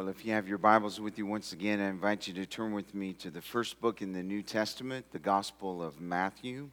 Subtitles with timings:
[0.00, 2.72] Well, if you have your Bibles with you once again, I invite you to turn
[2.72, 6.70] with me to the first book in the New Testament, the Gospel of Matthew.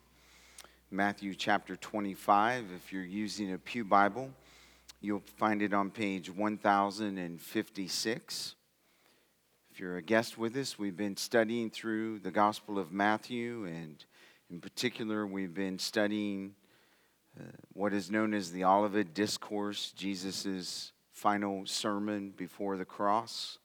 [0.92, 2.68] Matthew chapter 25.
[2.74, 4.32] If you're using a Pew Bible,
[5.02, 8.56] you'll find it on page 1056.
[9.72, 14.06] If you're a guest with us, we've been studying through the Gospel of Matthew, and
[14.50, 16.56] in particular, we've been studying
[17.38, 23.58] uh, what is known as the Olivet Discourse, Jesus' final sermon before the cross.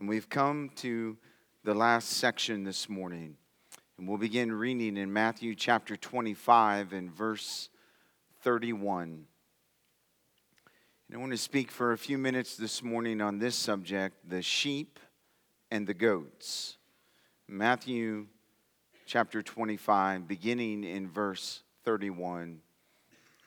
[0.00, 1.18] And we've come to
[1.62, 3.36] the last section this morning.
[3.98, 7.68] And we'll begin reading in Matthew chapter 25 and verse
[8.40, 9.26] 31.
[11.08, 14.40] And I want to speak for a few minutes this morning on this subject the
[14.40, 14.98] sheep
[15.70, 16.78] and the goats.
[17.46, 18.28] Matthew
[19.04, 22.60] chapter 25, beginning in verse 31.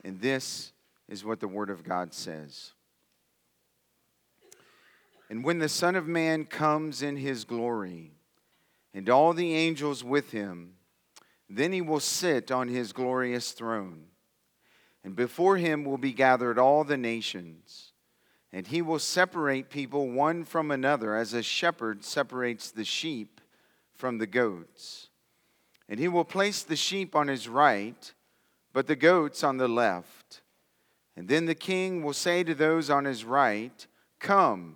[0.03, 0.73] And this
[1.09, 2.73] is what the Word of God says.
[5.31, 8.12] And when the Son of Man comes in his glory,
[8.94, 10.73] and all the angels with him,
[11.50, 14.08] then he will sit on his glorious throne.
[15.06, 17.94] And before him will be gathered all the nations.
[18.52, 23.39] And he will separate people one from another, as a shepherd separates the sheep
[23.95, 25.08] from the goats.
[25.88, 28.13] And he will place the sheep on his right,
[28.73, 30.41] but the goats on the left.
[31.16, 33.88] And then the king will say to those on his right,
[34.19, 34.75] Come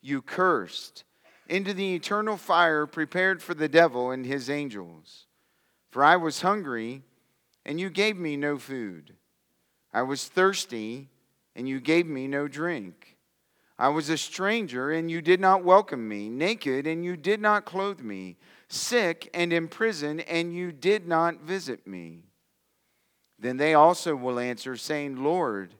[0.00, 1.04] you cursed,
[1.48, 5.26] into the eternal fire prepared for the devil and his angels.
[5.90, 7.02] For I was hungry,
[7.64, 9.14] and you gave me no food.
[9.92, 11.08] I was thirsty,
[11.56, 13.16] and you gave me no drink.
[13.78, 17.64] I was a stranger, and you did not welcome me, naked, and you did not
[17.64, 18.36] clothe me,
[18.68, 22.24] sick and in prison, and you did not visit me.
[23.38, 25.74] Then they also will answer, saying, Lord,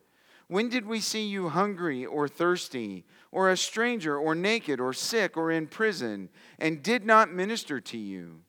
[0.47, 3.05] when did we see you hungry or thirsty?
[3.31, 6.29] Or a stranger, or naked, or sick, or in prison,
[6.59, 8.41] and did not minister to you?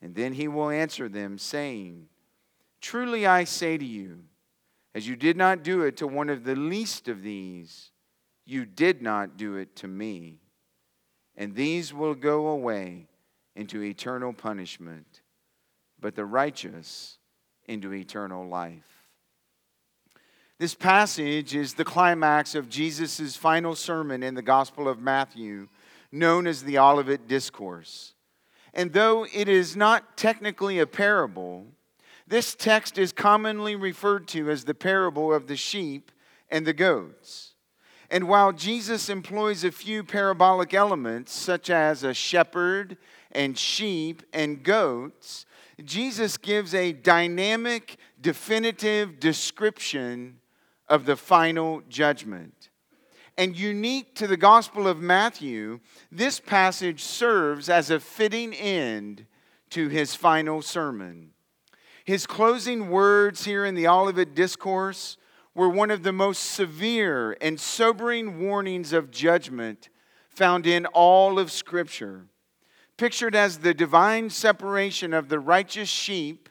[0.00, 2.06] And then he will answer them, saying,
[2.80, 4.20] Truly I say to you,
[4.94, 7.90] as you did not do it to one of the least of these,
[8.44, 10.40] you did not do it to me.
[11.36, 13.06] And these will go away
[13.54, 15.22] into eternal punishment,
[16.00, 17.18] but the righteous
[17.66, 18.99] into eternal life.
[20.60, 25.68] This passage is the climax of Jesus' final sermon in the Gospel of Matthew,
[26.12, 28.12] known as the Olivet Discourse.
[28.74, 31.64] And though it is not technically a parable,
[32.26, 36.12] this text is commonly referred to as the parable of the sheep
[36.50, 37.54] and the goats.
[38.10, 42.98] And while Jesus employs a few parabolic elements, such as a shepherd
[43.32, 45.46] and sheep and goats,
[45.82, 50.36] Jesus gives a dynamic, definitive description
[50.90, 52.68] of the final judgment.
[53.38, 55.80] And unique to the Gospel of Matthew,
[56.12, 59.24] this passage serves as a fitting end
[59.70, 61.30] to his final sermon.
[62.04, 65.16] His closing words here in the Olivet Discourse
[65.54, 69.88] were one of the most severe and sobering warnings of judgment
[70.28, 72.26] found in all of Scripture.
[72.96, 76.48] Pictured as the divine separation of the righteous sheep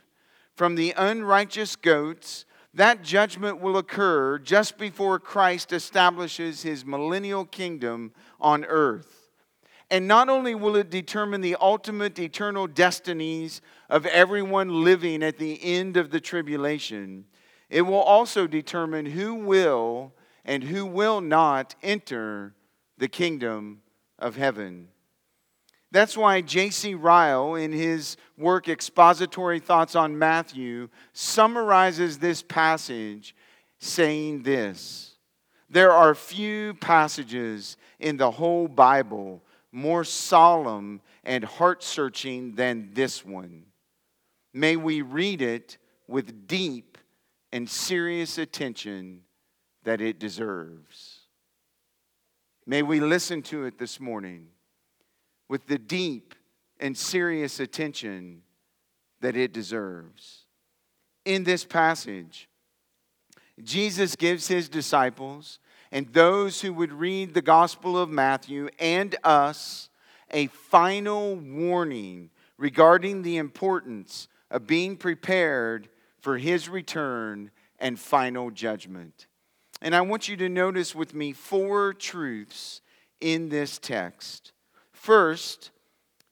[0.55, 8.13] from the unrighteous goats that judgment will occur just before Christ establishes his millennial kingdom
[8.39, 9.29] on earth.
[9.91, 15.59] And not only will it determine the ultimate eternal destinies of everyone living at the
[15.63, 17.25] end of the tribulation,
[17.69, 20.13] it will also determine who will
[20.45, 22.53] and who will not enter
[22.97, 23.81] the kingdom
[24.19, 24.89] of heaven.
[25.91, 26.93] That's why J.C.
[26.93, 33.35] Ryle, in his work Expository Thoughts on Matthew, summarizes this passage
[33.79, 35.15] saying this
[35.69, 39.41] There are few passages in the whole Bible
[39.71, 43.65] more solemn and heart searching than this one.
[44.53, 45.77] May we read it
[46.07, 46.97] with deep
[47.51, 49.21] and serious attention
[49.83, 51.19] that it deserves.
[52.65, 54.47] May we listen to it this morning
[55.49, 56.35] with the deep
[56.79, 58.43] and serious attention
[59.19, 60.45] that it deserves.
[61.25, 62.47] In this passage,
[63.61, 65.59] Jesus gives his disciples
[65.91, 69.89] and those who would read the Gospel of Matthew and us
[70.31, 75.89] a final warning regarding the importance of being prepared
[76.21, 79.27] for his return and final judgment.
[79.81, 82.81] And I want you to notice with me four truths
[83.19, 84.51] in this text.
[84.99, 85.71] First,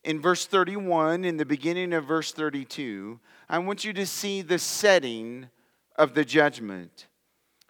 [0.03, 3.17] in verse 31, in the beginning of verse 32,
[3.47, 5.47] I want you to see the setting
[5.95, 7.07] of the judgment.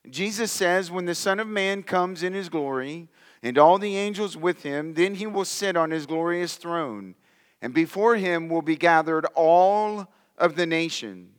[0.09, 3.09] Jesus says, When the Son of Man comes in his glory,
[3.43, 7.13] and all the angels with him, then he will sit on his glorious throne,
[7.61, 11.36] and before him will be gathered all of the nations.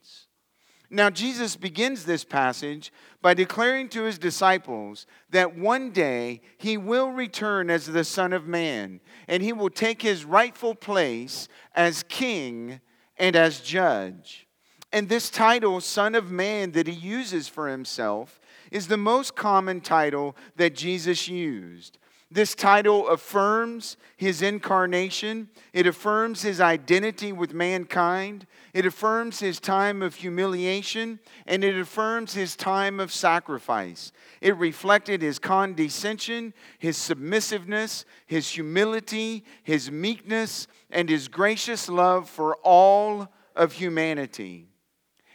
[0.90, 7.11] Now, Jesus begins this passage by declaring to his disciples that one day he will
[7.11, 12.81] return as the Son of Man, and he will take his rightful place as king
[13.19, 14.46] and as judge.
[14.90, 18.40] And this title, Son of Man, that he uses for himself,
[18.70, 21.99] is the most common title that Jesus used.
[22.30, 25.48] This title affirms his incarnation.
[25.72, 28.46] It affirms his identity with mankind.
[28.75, 31.20] It affirms his time of humiliation.
[31.46, 34.12] And it affirms his time of sacrifice.
[34.42, 42.56] It reflected his condescension, his submissiveness, his humility, his meekness, and his gracious love for
[42.56, 44.69] all of humanity.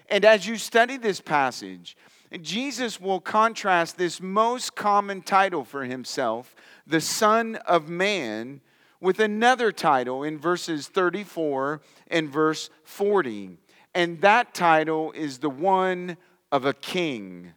[0.09, 1.97] And as you study this passage,
[2.41, 6.55] Jesus will contrast this most common title for himself,
[6.87, 8.61] the Son of Man,
[8.99, 13.57] with another title in verses 34 and verse 40.
[13.93, 16.17] And that title is the one
[16.51, 17.53] of a king.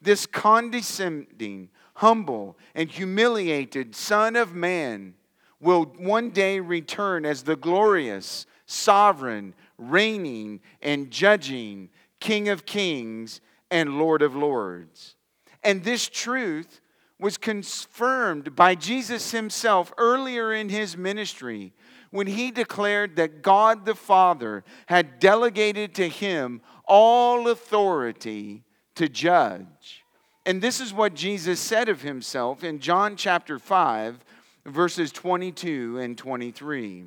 [0.00, 5.14] This condescending, humble, and humiliated Son of Man
[5.60, 13.98] will one day return as the glorious, sovereign, reigning, and judging King of kings and
[13.98, 15.16] Lord of Lords.
[15.62, 16.80] And this truth
[17.20, 21.72] was confirmed by Jesus himself earlier in his ministry
[22.10, 28.62] when he declared that God the Father had delegated to him all authority
[28.94, 30.04] to judge.
[30.46, 34.24] And this is what Jesus said of himself in John chapter 5,
[34.64, 37.04] verses 22 and 23.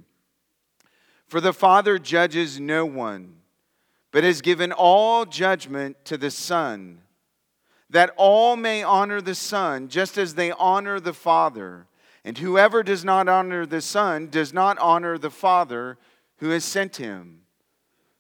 [1.28, 3.41] For the Father judges no one
[4.12, 7.02] but has given all judgment to the Son,
[7.90, 11.88] that all may honor the Son just as they honor the Father.
[12.24, 15.98] And whoever does not honor the Son does not honor the Father
[16.38, 17.42] who has sent him.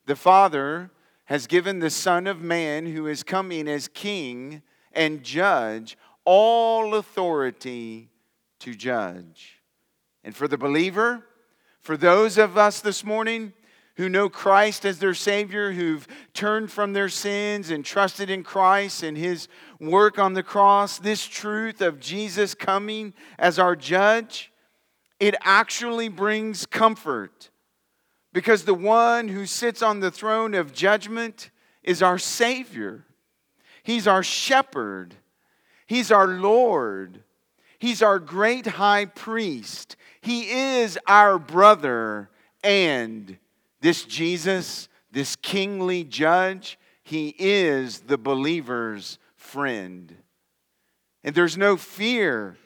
[0.05, 0.91] The Father
[1.25, 4.61] has given the Son of Man, who is coming as King
[4.91, 8.09] and Judge, all authority
[8.59, 9.61] to judge.
[10.23, 11.25] And for the believer,
[11.79, 13.53] for those of us this morning
[13.97, 19.03] who know Christ as their Savior, who've turned from their sins and trusted in Christ
[19.03, 19.47] and His
[19.79, 24.51] work on the cross, this truth of Jesus coming as our judge,
[25.19, 27.49] it actually brings comfort.
[28.33, 31.49] Because the one who sits on the throne of judgment
[31.83, 33.05] is our Savior.
[33.83, 35.15] He's our shepherd,
[35.85, 37.23] He's our Lord,
[37.79, 42.29] He's our great high priest, He is our brother
[42.63, 43.37] and
[43.81, 50.15] this Jesus, this kingly judge, he is the believer's friend.
[51.23, 52.57] And there's no fear,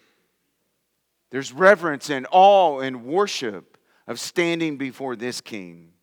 [1.32, 5.94] there's reverence and awe and worship of standing before this king.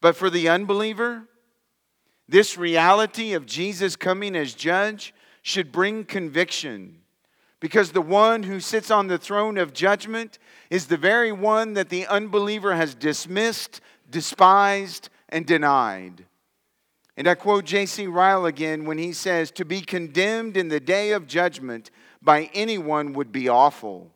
[0.00, 1.28] But for the unbeliever,
[2.28, 6.98] this reality of Jesus coming as judge should bring conviction
[7.60, 11.88] because the one who sits on the throne of judgment is the very one that
[11.88, 13.80] the unbeliever has dismissed
[14.14, 16.24] despised, and denied.
[17.16, 18.06] And I quote J.C.
[18.06, 21.90] Ryle again when he says, To be condemned in the day of judgment
[22.22, 24.14] by anyone would be awful,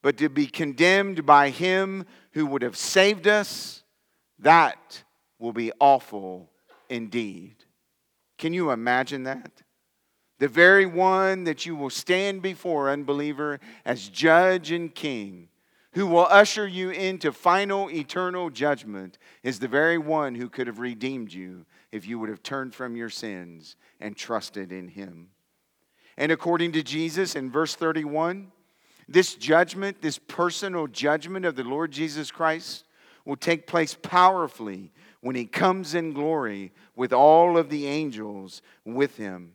[0.00, 3.82] but to be condemned by him who would have saved us,
[4.38, 5.02] that
[5.38, 6.48] will be awful
[6.88, 7.56] indeed.
[8.38, 9.50] Can you imagine that?
[10.38, 15.49] The very one that you will stand before, unbeliever, as judge and king
[15.92, 20.78] who will usher you into final eternal judgment is the very one who could have
[20.78, 25.28] redeemed you if you would have turned from your sins and trusted in him.
[26.16, 28.52] And according to Jesus in verse 31,
[29.08, 32.84] This judgment, this personal judgment of the Lord Jesus Christ,
[33.24, 39.16] will take place powerfully when he comes in glory with all of the angels with
[39.16, 39.52] him.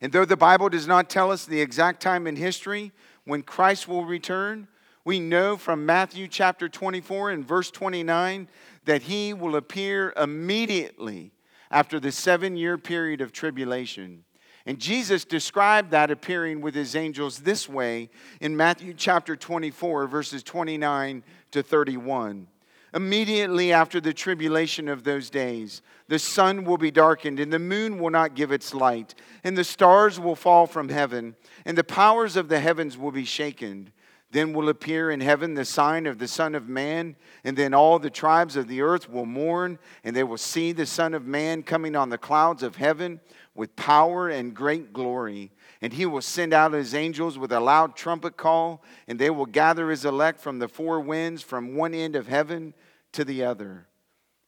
[0.00, 2.92] And though the Bible does not tell us the exact time in history
[3.24, 4.68] when Christ will return,
[5.04, 8.48] we know from Matthew chapter 24 and verse 29
[8.84, 11.32] that he will appear immediately
[11.70, 14.24] after the seven year period of tribulation.
[14.66, 18.08] And Jesus described that appearing with his angels this way
[18.40, 22.46] in Matthew chapter 24, verses 29 to 31.
[22.94, 27.98] Immediately after the tribulation of those days, the sun will be darkened, and the moon
[27.98, 31.34] will not give its light, and the stars will fall from heaven,
[31.66, 33.90] and the powers of the heavens will be shaken.
[34.34, 37.14] Then will appear in heaven the sign of the Son of Man,
[37.44, 40.86] and then all the tribes of the earth will mourn, and they will see the
[40.86, 43.20] Son of Man coming on the clouds of heaven
[43.54, 45.52] with power and great glory.
[45.80, 49.46] And he will send out his angels with a loud trumpet call, and they will
[49.46, 52.74] gather his elect from the four winds, from one end of heaven
[53.12, 53.86] to the other.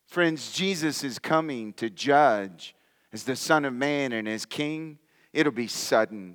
[0.09, 2.75] Friends, Jesus is coming to judge
[3.13, 4.99] as the Son of Man and as King.
[5.33, 6.35] It'll be sudden,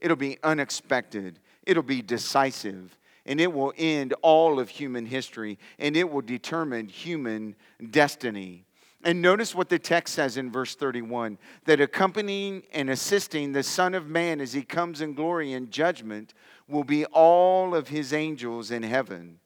[0.00, 2.96] it'll be unexpected it'll be decisive
[3.26, 7.54] and it will end all of human history and it will determine human
[7.90, 8.64] destiny.
[9.04, 13.94] And notice what the text says in verse 31 that accompanying and assisting the Son
[13.94, 16.34] of Man as he comes in glory and judgment
[16.68, 19.38] will be all of his angels in heaven.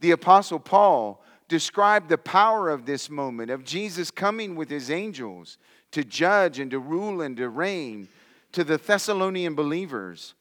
[0.00, 5.58] The Apostle Paul described the power of this moment of Jesus coming with his angels
[5.90, 8.08] to judge and to rule and to reign
[8.52, 10.34] to the Thessalonian believers.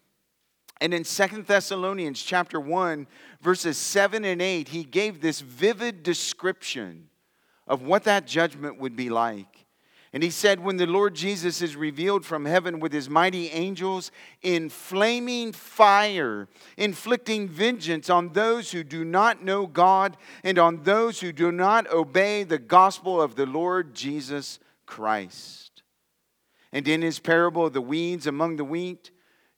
[0.81, 3.05] And in Second Thessalonians chapter 1,
[3.39, 7.07] verses 7 and 8, he gave this vivid description
[7.67, 9.67] of what that judgment would be like.
[10.11, 14.11] And he said, When the Lord Jesus is revealed from heaven with his mighty angels
[14.41, 16.47] in flaming fire,
[16.77, 21.89] inflicting vengeance on those who do not know God and on those who do not
[21.93, 24.57] obey the gospel of the Lord Jesus
[24.87, 25.83] Christ.
[26.73, 29.11] And in his parable of the weeds among the wheat,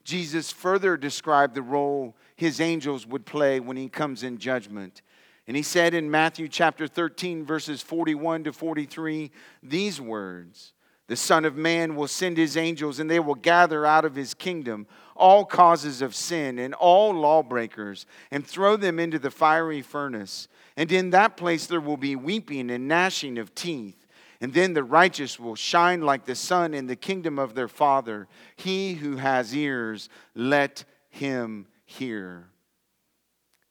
[0.04, 5.02] Jesus further described the role his angels would play when he comes in judgment.
[5.48, 9.32] And he said in Matthew chapter 13, verses 41 to 43,
[9.62, 10.74] these words
[11.08, 14.34] The Son of Man will send his angels, and they will gather out of his
[14.34, 20.48] kingdom all causes of sin and all lawbreakers, and throw them into the fiery furnace.
[20.76, 24.03] And in that place there will be weeping and gnashing of teeth.
[24.44, 28.28] And then the righteous will shine like the sun in the kingdom of their Father.
[28.58, 32.50] He who has ears, let him hear.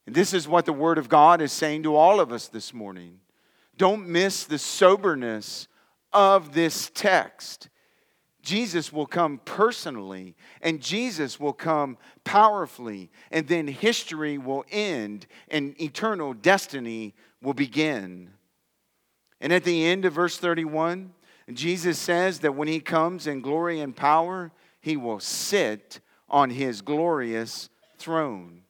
[0.07, 2.73] And this is what the Word of God is saying to all of us this
[2.73, 3.21] morning.
[3.77, 5.69] Don't miss the soberness
[6.11, 7.69] of this text.
[8.41, 15.79] Jesus will come personally, and Jesus will come powerfully, and then history will end, and
[15.79, 18.31] eternal destiny will begin.
[19.43, 21.13] And at the end of verse 31,
[21.53, 25.99] Jesus says that when he comes in glory and power, he will sit
[26.31, 27.69] on his glorious
[27.99, 28.63] throne.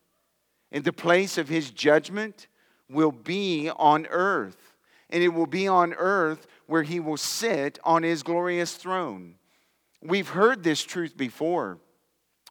[0.73, 2.49] And the place of his judgment
[2.89, 4.75] will be on earth.
[5.11, 9.35] And it will be on earth where he will sit on his glorious throne.
[10.03, 11.79] We've heard this truth before.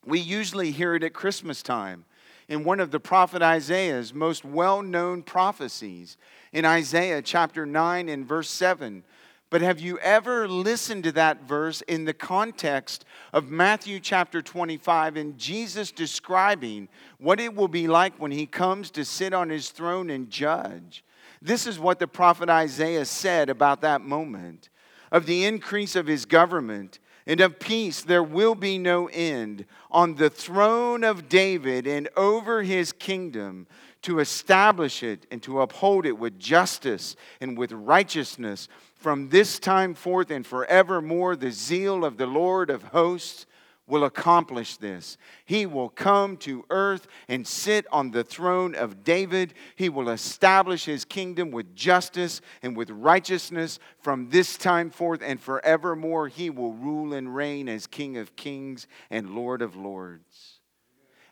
[0.06, 2.06] We usually hear it at Christmas time
[2.52, 6.18] in one of the prophet Isaiah's most well known prophecies
[6.52, 9.04] in Isaiah chapter 9 and verse 7.
[9.50, 15.16] But have you ever listened to that verse in the context of Matthew chapter 25
[15.16, 16.90] and Jesus describing
[17.20, 21.06] what it will be like when he comes to sit on his throne and judge?
[21.42, 24.68] This is what the prophet Isaiah said about that moment
[25.10, 30.16] of the increase of his government and of peace there will be no end on
[30.16, 33.68] the throne of David and over his kingdom
[34.02, 39.94] to establish it and to uphold it with justice and with righteousness from this time
[39.94, 41.36] forth and forevermore.
[41.36, 43.46] The zeal of the Lord of hosts
[43.92, 45.18] will accomplish this.
[45.44, 49.54] He will come to earth and sit on the throne of David.
[49.76, 55.42] He will establish his kingdom with justice and with righteousness from this time forth and
[55.42, 56.30] forevermore.
[56.30, 60.62] He will rule and reign as King of kings and Lord of lords.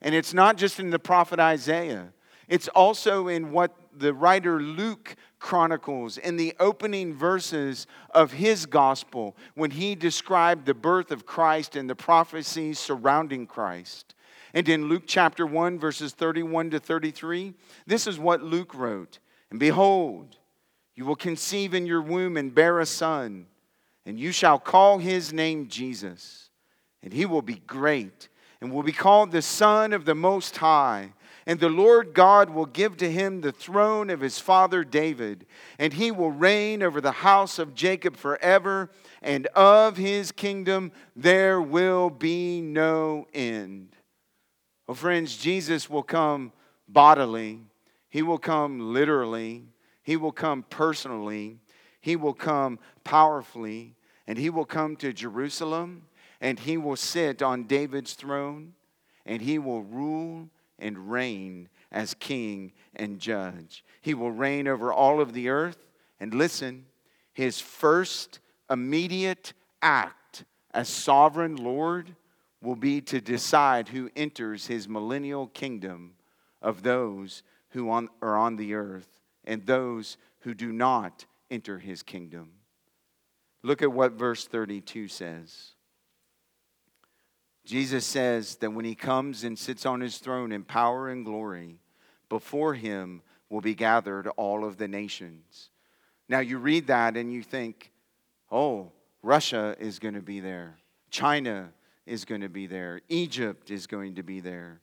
[0.02, 2.12] And it's not just in the prophet Isaiah.
[2.50, 9.38] It's also in what the writer Luke chronicles in the opening verses of his gospel
[9.54, 14.16] when he described the birth of Christ and the prophecies surrounding Christ.
[14.54, 17.54] And in Luke chapter 1, verses 31 to 33,
[17.86, 19.20] this is what Luke wrote
[19.52, 20.38] And behold,
[20.96, 23.46] you will conceive in your womb and bear a son,
[24.08, 26.50] and you shall call his name Jesus,
[27.04, 28.28] and he will be great
[28.62, 31.14] and will be called the Son of the Most High.
[31.50, 35.48] And the Lord God will give to him the throne of his father David,
[35.80, 38.92] and he will reign over the house of Jacob forever,
[39.24, 43.96] and of his kingdom there will be no end.
[44.86, 46.54] Well, friends, Jesus will come
[46.88, 47.62] bodily,
[48.12, 49.64] he will come literally,
[50.04, 51.58] he will come personally,
[52.00, 53.96] he will come powerfully,
[54.28, 56.04] and he will come to Jerusalem,
[56.42, 58.74] and he will sit on David's throne,
[59.26, 60.48] and he will rule
[60.80, 63.84] and reign as king and judge.
[64.02, 65.78] He will reign over all of the earth.
[66.20, 66.86] And listen,
[67.34, 70.44] his first immediate act
[70.74, 72.16] as sovereign Lord
[72.62, 76.14] will be to decide who enters his millennial kingdom
[76.62, 79.08] of those who on, are on the earth
[79.46, 82.52] and those who do not enter his kingdom.
[83.64, 85.72] Look at what verse 32 says.
[87.70, 91.78] Jesus says that when he comes and sits on his throne in power and glory,
[92.28, 95.70] before him will be gathered all of the nations.
[96.28, 97.92] Now you read that and you think,
[98.52, 100.80] oh, Russia is going to be there,
[101.12, 101.72] China
[102.08, 104.82] is going to be there, Egypt is going to be there.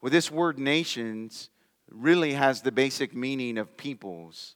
[0.00, 1.50] Well, this word nations
[1.90, 4.54] really has the basic meaning of peoples.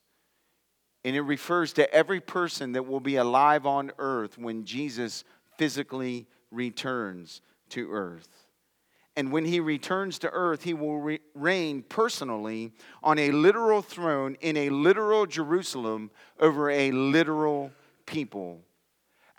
[1.04, 5.24] And it refers to every person that will be alive on earth when Jesus
[5.58, 7.40] physically returns
[7.70, 8.28] to earth.
[9.16, 14.36] And when he returns to earth, he will re- reign personally on a literal throne
[14.40, 17.72] in a literal Jerusalem over a literal
[18.06, 18.60] people.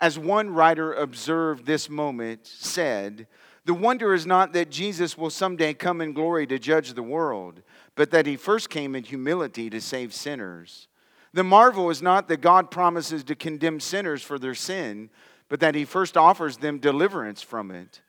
[0.00, 3.26] As one writer observed this moment, said,
[3.64, 7.62] The wonder is not that Jesus will someday come in glory to judge the world,
[7.94, 10.88] but that he first came in humility to save sinners.
[11.32, 15.08] The marvel is not that God promises to condemn sinners for their sin,
[15.52, 18.00] but that he first offers them deliverance from it.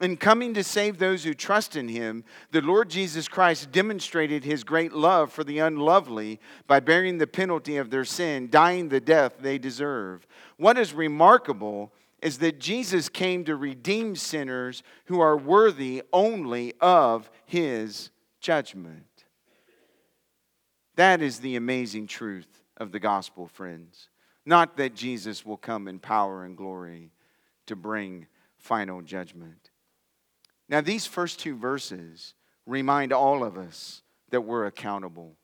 [0.00, 4.64] In coming to save those who trust in him, the Lord Jesus Christ demonstrated his
[4.64, 9.34] great love for the unlovely by bearing the penalty of their sin, dying the death
[9.38, 10.26] they deserve.
[10.56, 17.30] What is remarkable is that Jesus came to redeem sinners who are worthy only of
[17.46, 19.04] his judgment.
[20.96, 24.08] That is the amazing truth of the gospel, friends.
[24.48, 27.10] Not that Jesus will come in power and glory
[27.66, 29.68] to bring final judgment.
[30.70, 32.32] Now, these first two verses
[32.64, 35.34] remind all of us that we're accountable.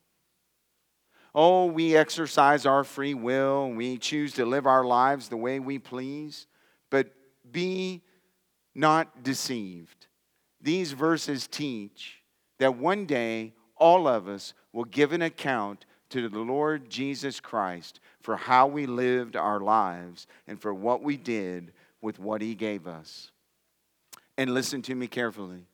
[1.34, 5.78] Oh, we exercise our free will, we choose to live our lives the way we
[5.78, 6.46] please,
[6.88, 7.12] but
[7.52, 8.00] be
[8.74, 10.06] not deceived.
[10.62, 12.22] These verses teach
[12.58, 18.00] that one day all of us will give an account to the Lord Jesus Christ
[18.24, 22.86] for how we lived our lives and for what we did with what He gave
[22.86, 23.30] us.
[24.38, 25.66] And listen to me carefully.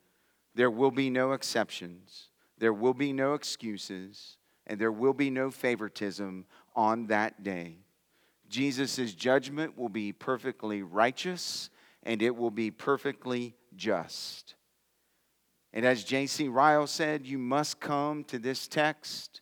[0.57, 2.27] There will be no exceptions,
[2.59, 4.37] there will be no excuses,
[4.67, 7.77] and there will be no favoritism on that day.
[8.49, 11.71] Jesus' judgment will be perfectly righteous
[12.03, 14.57] and it will be perfectly just.
[15.73, 16.49] And as J.C.
[16.49, 19.41] Ryle said, you must come to this text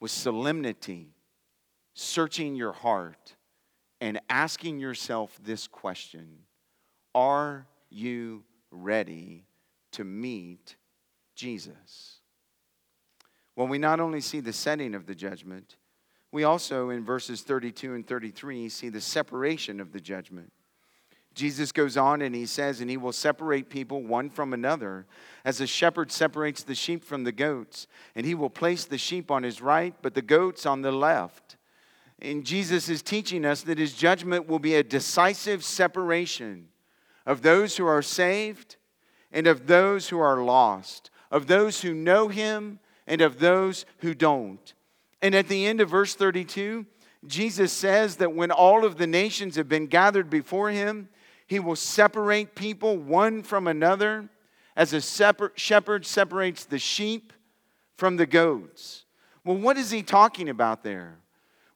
[0.00, 1.14] with solemnity,
[2.00, 3.36] searching your heart,
[4.00, 6.38] and asking yourself this question
[7.14, 9.44] Are you ready
[9.92, 10.76] to meet
[11.34, 12.20] Jesus?
[13.54, 15.76] Well, we not only see the setting of the judgment,
[16.32, 20.52] we also, in verses 32 and 33, see the separation of the judgment.
[21.34, 25.06] Jesus goes on and he says, And he will separate people one from another,
[25.44, 27.86] as a shepherd separates the sheep from the goats.
[28.14, 31.56] And he will place the sheep on his right, but the goats on the left.
[32.22, 36.68] And Jesus is teaching us that his judgment will be a decisive separation
[37.24, 38.76] of those who are saved
[39.32, 44.14] and of those who are lost, of those who know him and of those who
[44.14, 44.74] don't.
[45.22, 46.86] And at the end of verse 32,
[47.26, 51.08] Jesus says that when all of the nations have been gathered before him,
[51.46, 54.28] he will separate people one from another
[54.76, 57.32] as a shepherd separates the sheep
[57.96, 59.04] from the goats.
[59.44, 61.18] Well, what is he talking about there?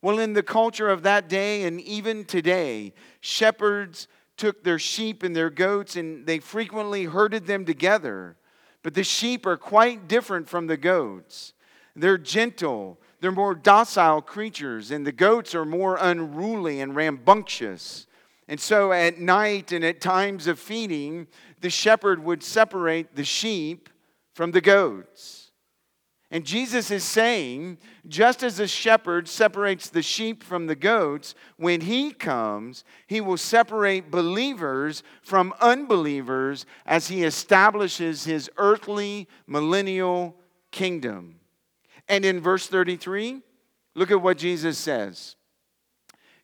[0.04, 5.34] Well, in the culture of that day and even today, shepherds took their sheep and
[5.34, 8.36] their goats and they frequently herded them together.
[8.82, 11.54] But the sheep are quite different from the goats.
[11.96, 18.06] They're gentle, they're more docile creatures, and the goats are more unruly and rambunctious.
[18.46, 21.28] And so at night and at times of feeding,
[21.62, 23.88] the shepherd would separate the sheep
[24.34, 25.43] from the goats.
[26.30, 31.82] And Jesus is saying, just as a shepherd separates the sheep from the goats, when
[31.82, 40.34] he comes, he will separate believers from unbelievers as he establishes his earthly millennial
[40.70, 41.37] kingdom.
[42.08, 43.40] And in verse 33,
[43.94, 45.37] look at what Jesus says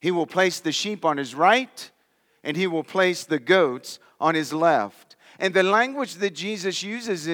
[0.01, 1.91] He will place the sheep on his right,
[2.45, 5.17] and he will place the goats on his left.
[5.39, 7.27] And the language that Jesus uses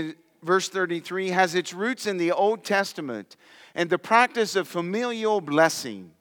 [0.46, 3.36] verse 33, has its roots in the Old Testament
[3.74, 6.12] and the practice of familial blessing.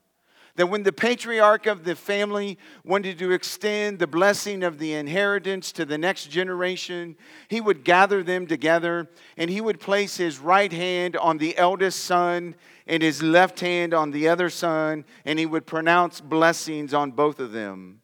[0.58, 5.74] That when the patriarch of the family wanted to extend the blessing of the inheritance
[5.74, 7.18] to the next generation,
[7.50, 12.06] he would gather them together and he would place his right hand on the eldest
[12.06, 12.56] son
[12.88, 17.40] and his left hand on the other son, and he would pronounce blessings on both
[17.40, 18.00] of them.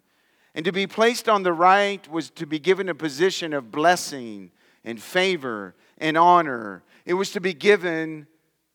[0.55, 4.51] And to be placed on the right was to be given a position of blessing
[4.83, 6.83] and favor and honor.
[7.05, 8.27] It was to be given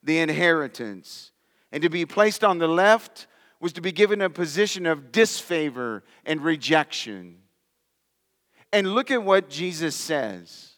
[0.03, 1.33] the inheritance.
[1.73, 3.27] And to be placed on the left
[3.61, 7.39] was to be given a position of disfavor and rejection.
[8.73, 10.73] And look at what Jesus says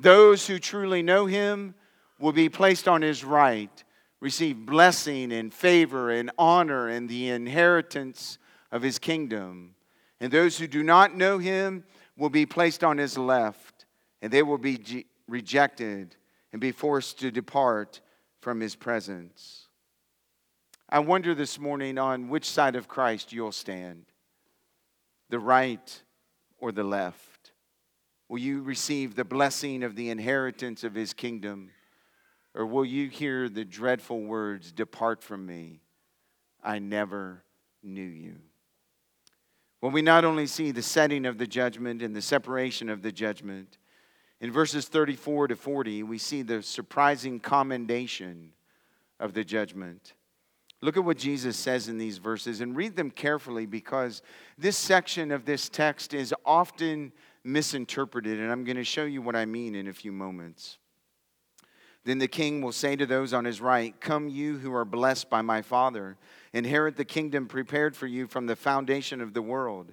[0.00, 1.74] those who truly know him
[2.20, 3.84] will be placed on his right,
[4.20, 8.38] receive blessing and favor and honor and the inheritance
[8.70, 9.74] of his kingdom.
[10.20, 11.84] And those who do not know him
[12.16, 13.86] will be placed on his left,
[14.22, 16.16] and they will be rejected
[16.52, 18.00] and be forced to depart
[18.40, 19.68] from his presence.
[20.88, 24.06] I wonder this morning on which side of Christ you'll stand
[25.28, 26.02] the right
[26.58, 27.52] or the left.
[28.28, 31.70] Will you receive the blessing of the inheritance of his kingdom?
[32.54, 35.80] Or will you hear the dreadful words, Depart from me,
[36.62, 37.44] I never
[37.82, 38.36] knew you?
[39.80, 43.12] Well, we not only see the setting of the judgment and the separation of the
[43.12, 43.78] judgment,
[44.40, 48.52] in verses 34 to 40, we see the surprising commendation
[49.18, 50.14] of the judgment.
[50.80, 54.22] Look at what Jesus says in these verses and read them carefully because
[54.56, 59.34] this section of this text is often misinterpreted, and I'm going to show you what
[59.34, 60.78] I mean in a few moments.
[62.04, 65.28] Then the king will say to those on his right, Come, you who are blessed
[65.28, 66.16] by my Father,
[66.52, 69.92] inherit the kingdom prepared for you from the foundation of the world.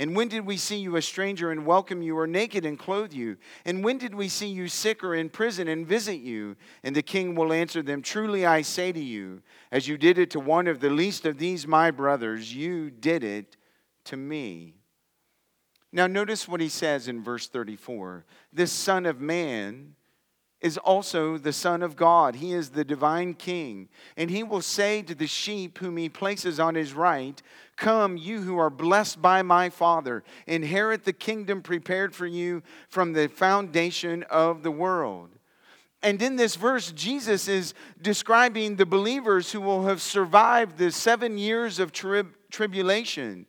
[0.00, 3.12] And when did we see you a stranger and welcome you, or naked and clothe
[3.12, 3.36] you?
[3.66, 6.56] And when did we see you sick or in prison and visit you?
[6.82, 10.30] And the king will answer them Truly I say to you, as you did it
[10.30, 13.58] to one of the least of these my brothers, you did it
[14.04, 14.76] to me.
[15.92, 19.96] Now, notice what he says in verse 34 This Son of Man
[20.60, 22.36] is also the Son of God.
[22.36, 23.88] He is the divine King.
[24.16, 27.40] And he will say to the sheep whom he places on his right,
[27.80, 33.14] Come, you who are blessed by my Father, inherit the kingdom prepared for you from
[33.14, 35.30] the foundation of the world.
[36.02, 41.38] And in this verse, Jesus is describing the believers who will have survived the seven
[41.38, 43.46] years of trib- tribulation.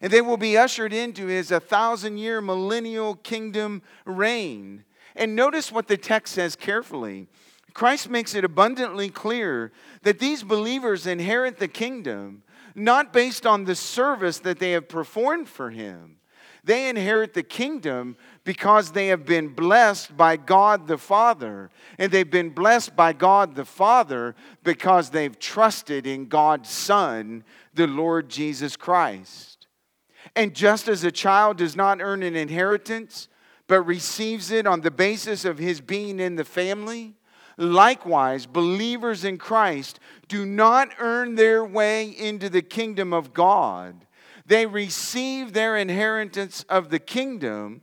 [0.00, 4.84] And they will be ushered into his a thousand year millennial kingdom reign.
[5.16, 7.26] And notice what the text says carefully.
[7.74, 12.44] Christ makes it abundantly clear that these believers inherit the kingdom
[12.76, 16.18] not based on the service that they have performed for him.
[16.62, 21.70] They inherit the kingdom because they have been blessed by God the Father.
[21.96, 24.34] And they've been blessed by God the Father
[24.64, 29.68] because they've trusted in God's Son, the Lord Jesus Christ.
[30.34, 33.28] And just as a child does not earn an inheritance,
[33.68, 37.14] but receives it on the basis of his being in the family,
[37.56, 44.06] likewise, believers in Christ do not earn their way into the kingdom of God.
[44.46, 47.82] They receive their inheritance of the kingdom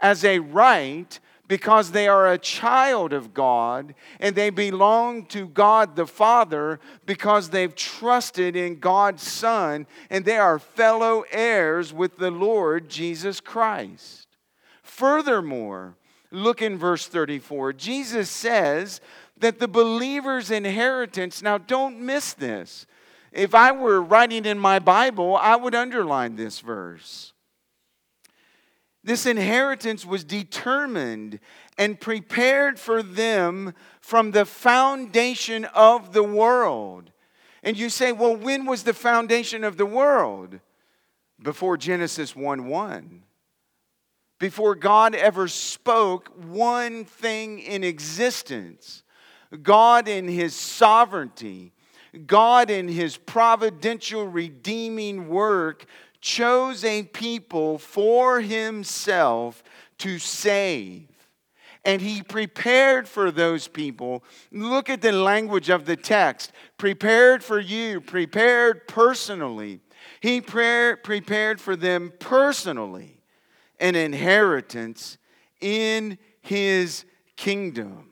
[0.00, 1.18] as a right
[1.50, 7.50] because they are a child of God and they belong to God the Father because
[7.50, 14.28] they've trusted in God's Son and they are fellow heirs with the Lord Jesus Christ.
[14.84, 15.96] Furthermore,
[16.30, 17.72] look in verse 34.
[17.74, 19.00] Jesus says
[19.38, 22.86] that the believer's inheritance, now don't miss this.
[23.32, 27.32] If I were writing in my Bible, I would underline this verse.
[29.02, 31.40] This inheritance was determined
[31.78, 37.12] and prepared for them from the foundation of the world.
[37.62, 40.60] And you say, well, when was the foundation of the world?
[41.42, 43.22] Before Genesis 1 1
[44.40, 49.04] before God ever spoke one thing in existence.
[49.62, 51.72] God, in His sovereignty,
[52.26, 55.84] God, in His providential redeeming work,
[56.20, 59.62] chose a people for Himself
[59.98, 61.06] to save.
[61.84, 64.24] And He prepared for those people.
[64.50, 69.80] Look at the language of the text prepared for you, prepared personally.
[70.20, 73.19] He prepared for them personally
[73.80, 75.18] an inheritance
[75.60, 77.04] in his
[77.36, 78.10] kingdom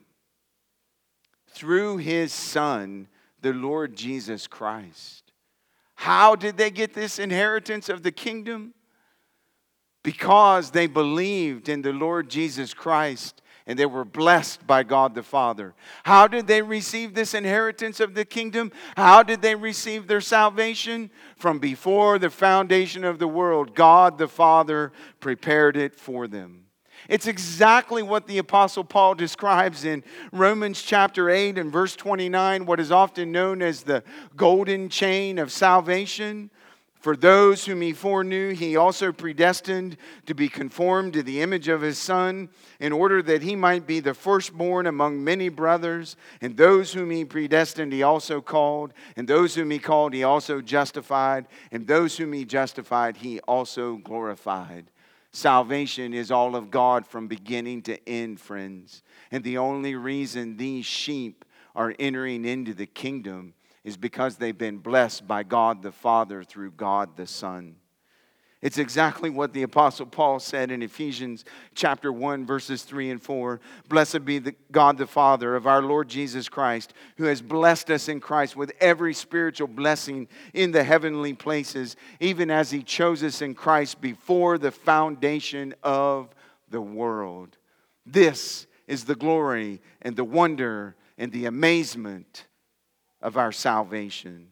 [1.47, 3.07] through his son,
[3.41, 5.31] the Lord Jesus Christ.
[5.95, 8.73] How did they get this inheritance of the kingdom?
[10.01, 15.21] Because they believed in the Lord Jesus Christ and they were blessed by God the
[15.21, 15.75] Father.
[16.01, 18.71] How did they receive this inheritance of the kingdom?
[18.97, 21.11] How did they receive their salvation?
[21.37, 26.65] From before the foundation of the world, God the Father prepared it for them.
[27.07, 32.79] It's exactly what the Apostle Paul describes in Romans chapter 8 and verse 29, what
[32.79, 34.03] is often known as the
[34.35, 36.49] golden chain of salvation.
[36.99, 41.79] For those whom he foreknew, he also predestined to be conformed to the image of
[41.79, 42.49] his Son,
[42.81, 46.17] in order that he might be the firstborn among many brothers.
[46.41, 48.93] And those whom he predestined, he also called.
[49.15, 51.47] And those whom he called, he also justified.
[51.71, 54.91] And those whom he justified, he also glorified.
[55.31, 59.03] Salvation is all of God from beginning to end, friends.
[59.31, 63.53] And the only reason these sheep are entering into the kingdom
[63.83, 67.75] is because they've been blessed by God the Father through God the Son.
[68.61, 73.61] It's exactly what the Apostle Paul said in Ephesians chapter 1, verses 3 and 4.
[73.87, 78.09] Blessed be the God the Father of our Lord Jesus Christ, who has blessed us
[78.09, 83.41] in Christ with every spiritual blessing in the heavenly places, even as he chose us
[83.41, 86.35] in Christ before the foundation of
[86.69, 87.57] the world.
[88.05, 92.45] This is the glory and the wonder and the amazement
[93.21, 94.49] of our salvation.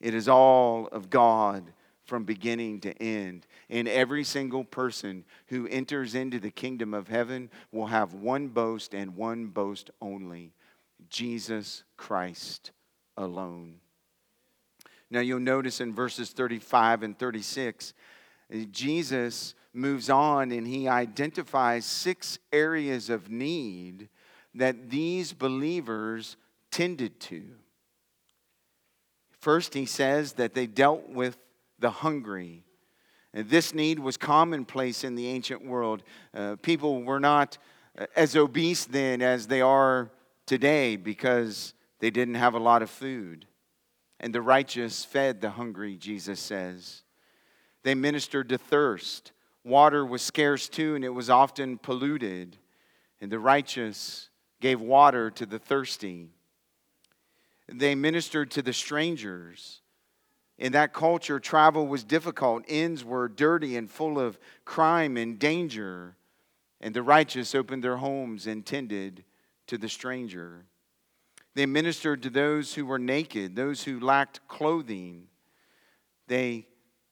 [0.00, 1.72] It is all of God
[2.04, 3.46] from beginning to end.
[3.70, 8.94] And every single person who enters into the kingdom of heaven will have one boast
[8.94, 10.52] and one boast only
[11.08, 12.72] Jesus Christ
[13.16, 13.76] alone.
[15.10, 17.94] Now you'll notice in verses 35 and 36,
[18.70, 24.08] Jesus moves on and he identifies six areas of need
[24.54, 26.36] that these believers
[26.74, 27.40] tended to.
[29.30, 31.38] First, he says that they dealt with
[31.78, 32.64] the hungry.
[33.32, 36.02] And this need was commonplace in the ancient world.
[36.34, 37.58] Uh, people were not
[37.96, 40.10] uh, as obese then as they are
[40.46, 43.46] today because they didn't have a lot of food.
[44.18, 47.02] And the righteous fed the hungry, Jesus says.
[47.84, 49.30] They ministered to thirst.
[49.62, 52.56] Water was scarce too, and it was often polluted.
[53.20, 54.28] And the righteous
[54.60, 56.30] gave water to the thirsty.
[57.68, 59.80] They ministered to the strangers.
[60.58, 62.64] In that culture, travel was difficult.
[62.68, 66.16] Inns were dirty and full of crime and danger.
[66.80, 69.24] And the righteous opened their homes and tended
[69.66, 70.66] to the stranger.
[71.54, 75.28] They ministered to those who were naked, those who lacked clothing.
[76.26, 76.66] They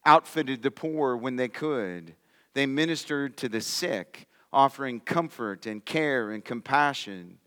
[0.04, 2.14] outfitted the poor when they could.
[2.54, 7.38] They ministered to the sick, offering comfort and care and compassion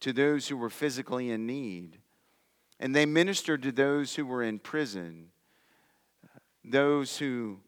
[0.00, 1.98] to those who were physically in need.
[2.84, 5.30] And they ministered to those who were in prison,
[6.62, 7.60] those who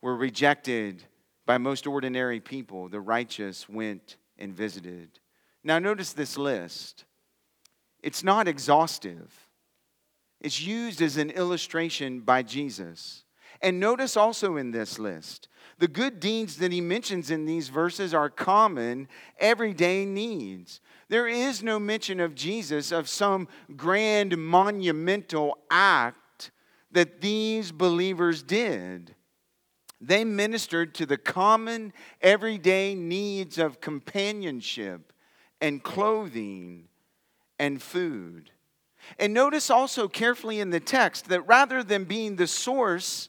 [0.00, 1.04] were rejected
[1.44, 2.88] by most ordinary people.
[2.88, 5.20] The righteous went and visited.
[5.62, 7.04] Now, notice this list.
[8.02, 9.50] It's not exhaustive,
[10.40, 13.24] it's used as an illustration by Jesus.
[13.60, 18.14] And notice also in this list, the good deeds that he mentions in these verses
[18.14, 20.80] are common, everyday needs.
[21.08, 26.50] There is no mention of Jesus of some grand monumental act
[26.92, 29.14] that these believers did.
[30.00, 35.12] They ministered to the common, everyday needs of companionship
[35.60, 36.84] and clothing
[37.58, 38.50] and food.
[39.18, 43.28] And notice also carefully in the text that rather than being the source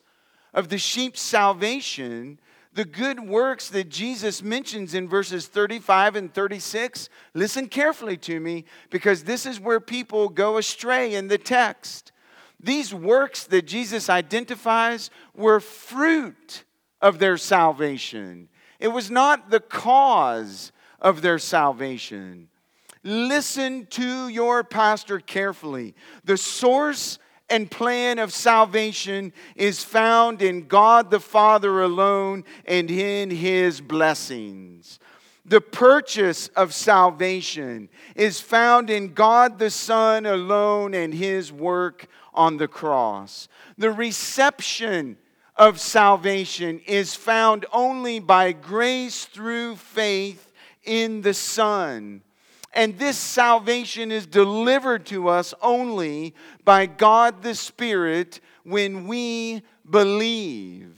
[0.53, 2.39] of the sheep's salvation,
[2.73, 8.65] the good works that Jesus mentions in verses 35 and 36, listen carefully to me
[8.89, 12.11] because this is where people go astray in the text.
[12.59, 16.63] These works that Jesus identifies were fruit
[17.01, 22.49] of their salvation, it was not the cause of their salvation.
[23.03, 25.95] Listen to your pastor carefully.
[26.25, 27.17] The source
[27.49, 34.99] and plan of salvation is found in God the Father alone and in His blessings.
[35.45, 42.57] The purchase of salvation is found in God the Son alone and His work on
[42.57, 43.47] the cross.
[43.77, 45.17] The reception
[45.55, 50.51] of salvation is found only by grace through faith
[50.83, 52.21] in the Son.
[52.79, 60.97] And this salvation is delivered to us only by God the Spirit when we believe.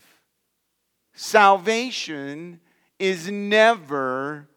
[1.15, 2.59] Salvation
[2.99, 4.47] is never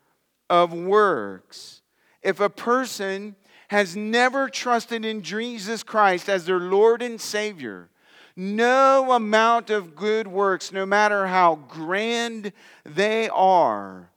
[0.50, 1.80] of works.
[2.22, 3.36] If a person
[3.68, 7.88] has never trusted in Jesus Christ as their Lord and Savior,
[8.36, 12.52] no amount of good works, no matter how grand
[12.84, 14.10] they are,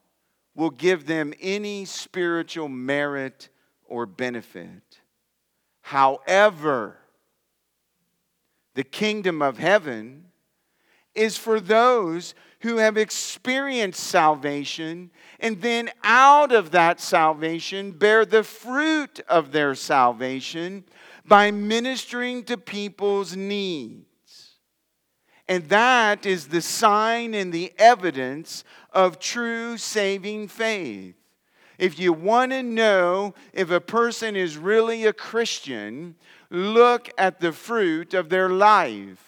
[0.58, 3.48] will give them any spiritual merit
[3.86, 5.00] or benefit.
[5.82, 6.98] However,
[8.74, 10.26] the kingdom of heaven
[11.14, 18.44] is for those who have experienced salvation and then out of that salvation bear the
[18.44, 20.84] fruit of their salvation
[21.24, 24.06] by ministering to people's needs.
[25.48, 28.64] And that is the sign and the evidence
[28.98, 31.14] of true saving faith.
[31.78, 36.16] If you want to know if a person is really a Christian,
[36.50, 39.24] look at the fruit of their life.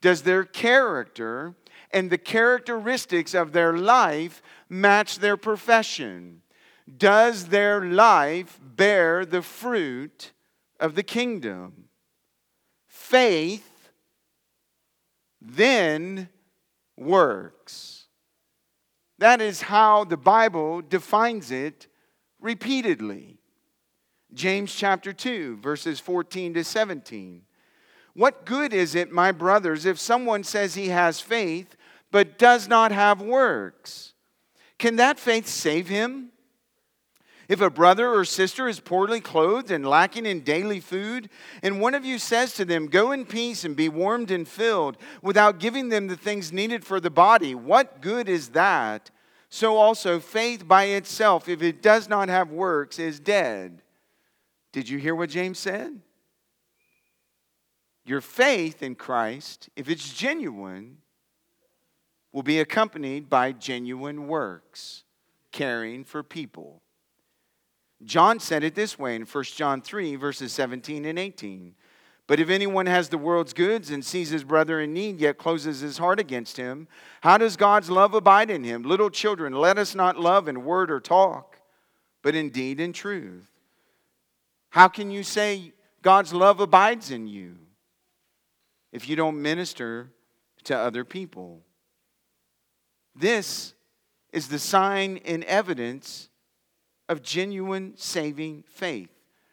[0.00, 1.54] Does their character
[1.92, 6.42] and the characteristics of their life match their profession?
[6.96, 10.32] Does their life bear the fruit
[10.80, 11.84] of the kingdom?
[12.88, 13.90] Faith
[15.40, 16.30] then
[16.96, 17.97] works.
[19.18, 21.88] That is how the Bible defines it
[22.40, 23.38] repeatedly.
[24.32, 27.42] James chapter 2, verses 14 to 17.
[28.14, 31.76] What good is it, my brothers, if someone says he has faith
[32.10, 34.12] but does not have works?
[34.78, 36.30] Can that faith save him?
[37.48, 41.30] If a brother or sister is poorly clothed and lacking in daily food,
[41.62, 44.98] and one of you says to them, Go in peace and be warmed and filled,
[45.22, 49.10] without giving them the things needed for the body, what good is that?
[49.48, 53.80] So also, faith by itself, if it does not have works, is dead.
[54.72, 56.02] Did you hear what James said?
[58.04, 60.98] Your faith in Christ, if it's genuine,
[62.30, 65.04] will be accompanied by genuine works,
[65.50, 66.82] caring for people.
[68.04, 71.74] John said it this way in 1 John 3, verses 17 and 18.
[72.28, 75.80] But if anyone has the world's goods and sees his brother in need, yet closes
[75.80, 76.86] his heart against him,
[77.22, 78.82] how does God's love abide in him?
[78.82, 81.58] Little children, let us not love in word or talk,
[82.22, 83.46] but in deed and truth.
[84.70, 87.56] How can you say God's love abides in you
[88.92, 90.10] if you don't minister
[90.64, 91.62] to other people?
[93.16, 93.72] This
[94.32, 96.27] is the sign and evidence
[97.08, 99.10] of genuine saving faith.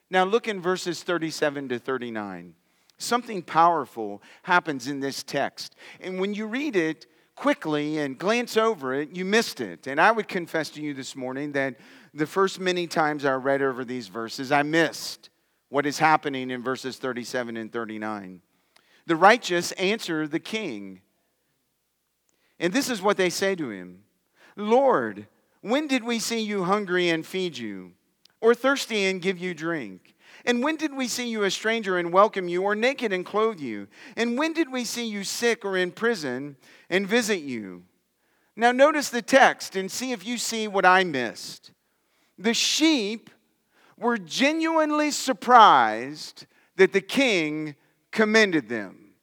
[0.09, 2.53] Now, look in verses 37 to 39.
[2.97, 5.75] Something powerful happens in this text.
[5.99, 9.87] And when you read it quickly and glance over it, you missed it.
[9.87, 11.75] And I would confess to you this morning that
[12.13, 15.29] the first many times I read over these verses, I missed
[15.69, 18.41] what is happening in verses 37 and 39.
[19.05, 21.01] The righteous answer the king.
[22.59, 24.03] And this is what they say to him
[24.55, 25.27] Lord,
[25.65, 27.93] when did we see you hungry and feed you,
[28.39, 30.13] or thirsty and give you drink?
[30.45, 33.59] And when did we see you a stranger and welcome you, or naked and clothe
[33.59, 33.87] you?
[34.15, 36.55] And when did we see you sick or in prison
[36.87, 37.81] and visit you?
[38.55, 41.71] Now, notice the text and see if you see what I missed.
[42.37, 43.31] The sheep
[43.97, 47.73] were genuinely surprised that the king
[48.11, 49.15] commended them.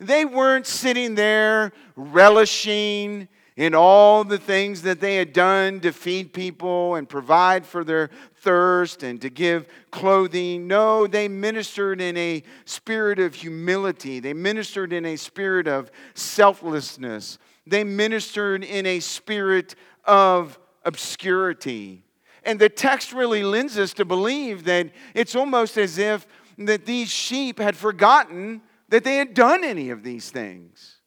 [0.00, 6.32] They weren't sitting there relishing in all the things that they had done to feed
[6.32, 10.68] people and provide for their thirst and to give clothing.
[10.68, 17.38] No, they ministered in a spirit of humility, they ministered in a spirit of selflessness,
[17.66, 22.04] they ministered in a spirit of obscurity.
[22.44, 27.10] And the text really lends us to believe that it's almost as if that these
[27.10, 30.97] sheep had forgotten that they had done any of these things.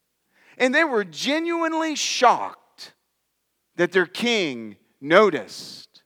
[0.62, 2.94] And they were genuinely shocked
[3.76, 6.04] that their king noticed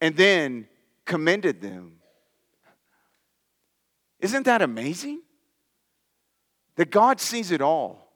[0.00, 0.68] and then
[1.06, 1.94] commended them.
[4.20, 5.22] Isn't that amazing?
[6.76, 8.12] That God sees it all.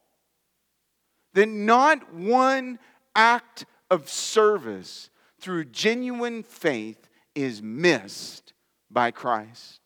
[1.33, 2.77] That not one
[3.15, 8.53] act of service through genuine faith is missed
[8.91, 9.79] by Christ.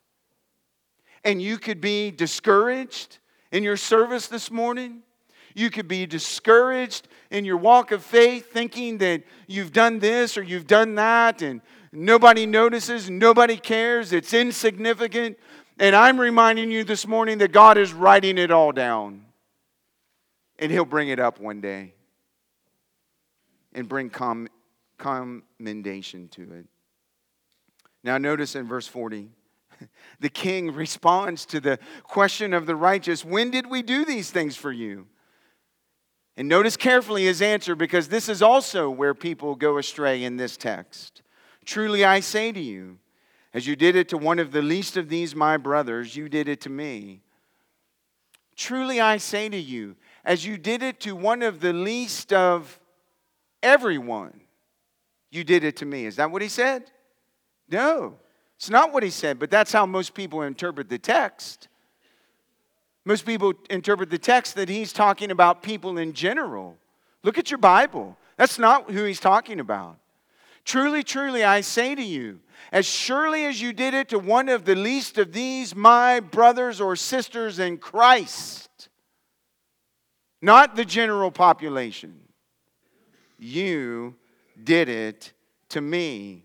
[1.24, 3.20] and you could be discouraged
[3.52, 5.02] in your service this morning.
[5.56, 10.44] You could be discouraged in your walk of faith, thinking that you've done this or
[10.44, 15.38] you've done that, and nobody notices, nobody cares, it's insignificant.
[15.80, 19.26] And I'm reminding you this morning that God is writing it all down.
[20.60, 21.94] And He'll bring it up one day
[23.74, 24.50] and bring com-
[24.98, 26.66] commendation to it.
[28.04, 29.30] Now, notice in verse 40,
[30.20, 34.56] the king responds to the question of the righteous When did we do these things
[34.56, 35.08] for you?
[36.36, 40.56] And notice carefully his answer because this is also where people go astray in this
[40.56, 41.24] text.
[41.66, 43.00] Truly I say to you,
[43.54, 46.48] as you did it to one of the least of these my brothers, you did
[46.48, 47.22] it to me.
[48.56, 52.80] Truly I say to you, as you did it to one of the least of
[53.64, 54.42] everyone,
[55.32, 56.06] you did it to me.
[56.06, 56.92] Is that what he said?
[57.70, 58.18] No,
[58.58, 61.68] it's not what he said, but that's how most people interpret the text.
[63.06, 66.76] Most people interpret the text that he's talking about people in general.
[67.24, 68.18] Look at your Bible.
[68.36, 69.98] That's not who he's talking about.
[70.66, 72.42] Truly, truly, I say to you,
[72.74, 76.82] as surely as you did it to one of the least of these, my brothers
[76.82, 78.90] or sisters in Christ,
[80.42, 82.20] not the general population,
[83.40, 84.16] you
[84.62, 85.32] did it
[85.70, 86.44] to me.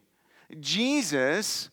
[0.60, 1.70] Jesus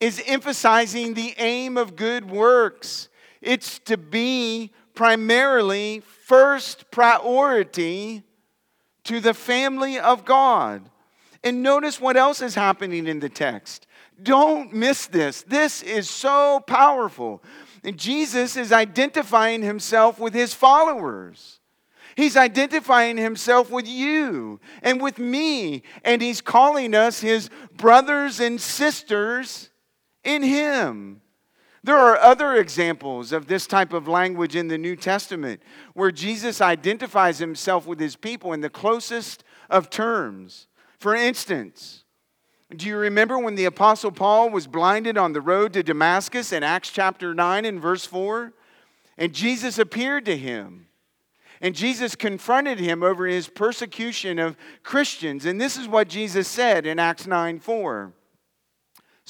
[0.00, 3.08] is emphasizing the aim of good works.
[3.40, 8.22] It's to be primarily first priority
[9.04, 10.88] to the family of God.
[11.42, 13.86] And notice what else is happening in the text.
[14.22, 15.42] Don't miss this.
[15.42, 17.42] This is so powerful.
[17.82, 21.60] And Jesus is identifying himself with his followers.
[22.16, 28.60] He's identifying himself with you and with me, and he's calling us his brothers and
[28.60, 29.69] sisters
[30.24, 31.20] in him.
[31.82, 35.62] There are other examples of this type of language in the New Testament
[35.94, 40.66] where Jesus identifies himself with his people in the closest of terms.
[40.98, 42.04] For instance,
[42.76, 46.62] do you remember when the Apostle Paul was blinded on the road to Damascus in
[46.62, 48.52] Acts chapter 9 and verse 4?
[49.16, 50.86] And Jesus appeared to him.
[51.62, 55.46] And Jesus confronted him over his persecution of Christians.
[55.46, 58.12] And this is what Jesus said in Acts 9 4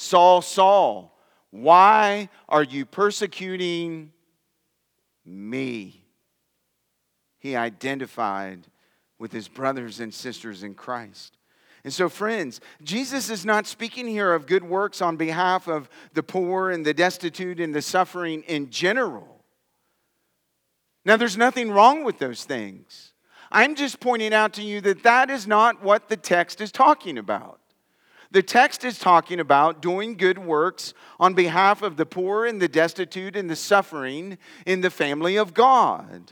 [0.01, 1.15] Saul, Saul,
[1.51, 4.11] why are you persecuting
[5.23, 6.03] me?
[7.37, 8.65] He identified
[9.19, 11.37] with his brothers and sisters in Christ.
[11.83, 16.23] And so, friends, Jesus is not speaking here of good works on behalf of the
[16.23, 19.45] poor and the destitute and the suffering in general.
[21.05, 23.13] Now, there's nothing wrong with those things.
[23.51, 27.19] I'm just pointing out to you that that is not what the text is talking
[27.19, 27.60] about.
[28.31, 32.69] The text is talking about doing good works on behalf of the poor and the
[32.69, 36.31] destitute and the suffering in the family of God.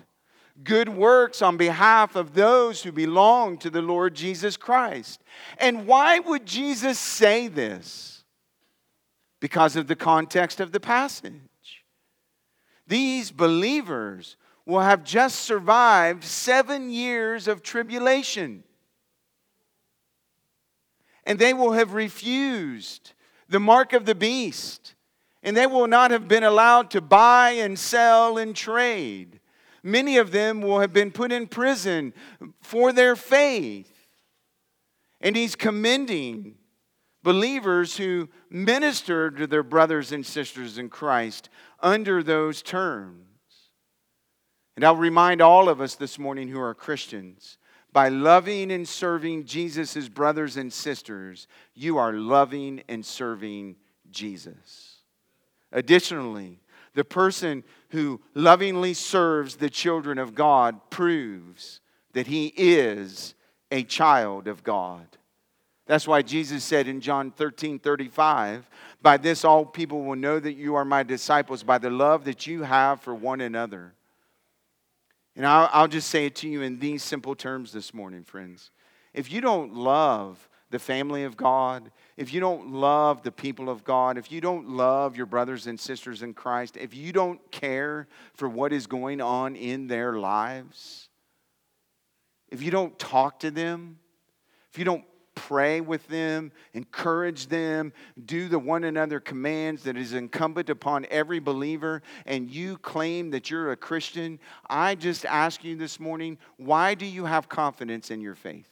[0.64, 5.22] Good works on behalf of those who belong to the Lord Jesus Christ.
[5.58, 8.24] And why would Jesus say this?
[9.42, 11.34] Because of the context of the passage.
[12.88, 18.64] These believers will have just survived seven years of tribulation.
[21.30, 23.14] And they will have refused
[23.48, 24.96] the mark of the beast.
[25.44, 29.40] And they will not have been allowed to buy and sell and trade.
[29.84, 32.16] Many of them will have been put in prison
[32.62, 33.94] for their faith.
[35.22, 36.56] And he's commending
[37.22, 41.48] believers who minister to their brothers and sisters in Christ
[41.80, 43.22] under those terms.
[44.76, 47.60] And I'll remind all of us this morning who are Christians
[47.92, 53.76] by loving and serving Jesus' brothers and sisters, you are loving and serving
[54.12, 54.98] Jesus.
[55.72, 56.60] Additionally,
[56.94, 61.82] the person who lovingly serves the children of God proves
[62.14, 63.36] that he is
[63.72, 65.06] a child of God.
[65.86, 68.70] That's why Jesus said in John 13 35,
[69.02, 72.46] By this all people will know that you are my disciples, by the love that
[72.46, 73.94] you have for one another.
[75.36, 78.72] And I'll, I'll just say it to you in these simple terms this morning, friends.
[79.14, 83.84] If you don't love the family of God, if you don't love the people of
[83.84, 88.08] God, if you don't love your brothers and sisters in Christ, if you don't care
[88.34, 91.10] for what is going on in their lives,
[92.50, 93.98] if you don't talk to them,
[94.72, 95.06] if you don't
[95.40, 97.94] pray with them, encourage them,
[98.26, 103.50] do the one another commands that is incumbent upon every believer, and you claim that
[103.50, 104.38] you're a Christian,
[104.70, 108.68] I just ask you this morning why do you have confidence in your faith?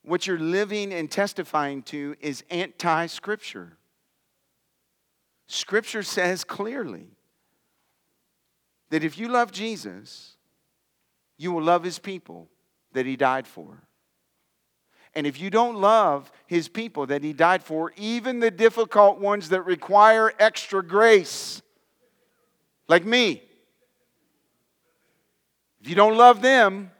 [0.00, 3.76] What you're living and testifying to is anti scripture.
[5.48, 7.08] Scripture says clearly
[8.88, 10.36] that if you love Jesus,
[11.36, 12.48] you will love his people
[12.92, 13.82] that he died for.
[15.14, 19.50] And if you don't love his people that he died for, even the difficult ones
[19.50, 21.60] that require extra grace,
[22.88, 23.42] like me,
[25.80, 26.90] if you don't love them,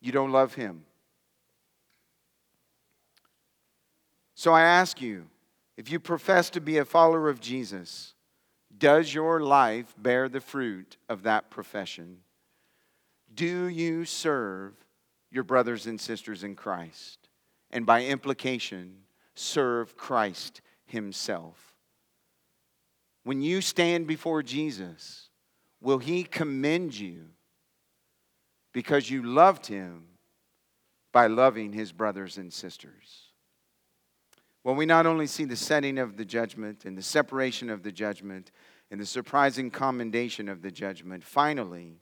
[0.00, 0.84] you don't love him.
[4.34, 5.26] So I ask you,
[5.76, 8.14] if you profess to be a follower of Jesus,
[8.78, 12.18] does your life bear the fruit of that profession?
[13.36, 14.72] Do you serve
[15.30, 17.28] your brothers and sisters in Christ?
[17.70, 19.02] And by implication,
[19.34, 21.74] serve Christ Himself.
[23.24, 25.28] When you stand before Jesus,
[25.82, 27.26] will He commend you
[28.72, 30.04] because you loved Him
[31.12, 33.32] by loving His brothers and sisters?
[34.64, 37.92] Well, we not only see the setting of the judgment and the separation of the
[37.92, 38.50] judgment
[38.90, 42.00] and the surprising commendation of the judgment, finally,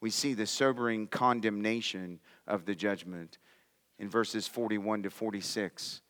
[0.00, 3.38] we see the sobering condemnation of the judgment
[3.98, 6.00] in verses 41 to 46.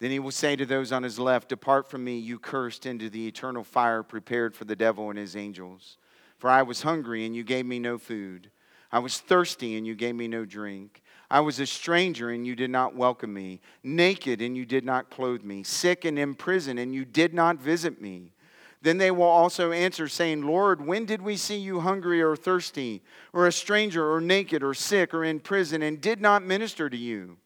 [0.00, 3.10] Then he will say to those on his left, Depart from me, you cursed, into
[3.10, 5.98] the eternal fire prepared for the devil and his angels.
[6.36, 8.50] For I was hungry, and you gave me no food.
[8.92, 11.02] I was thirsty, and you gave me no drink.
[11.30, 15.10] I was a stranger and you did not welcome me, naked and you did not
[15.10, 18.32] clothe me, sick and in prison and you did not visit me.
[18.80, 23.02] Then they will also answer, saying, Lord, when did we see you hungry or thirsty,
[23.32, 26.96] or a stranger, or naked, or sick, or in prison, and did not minister to
[26.96, 27.38] you?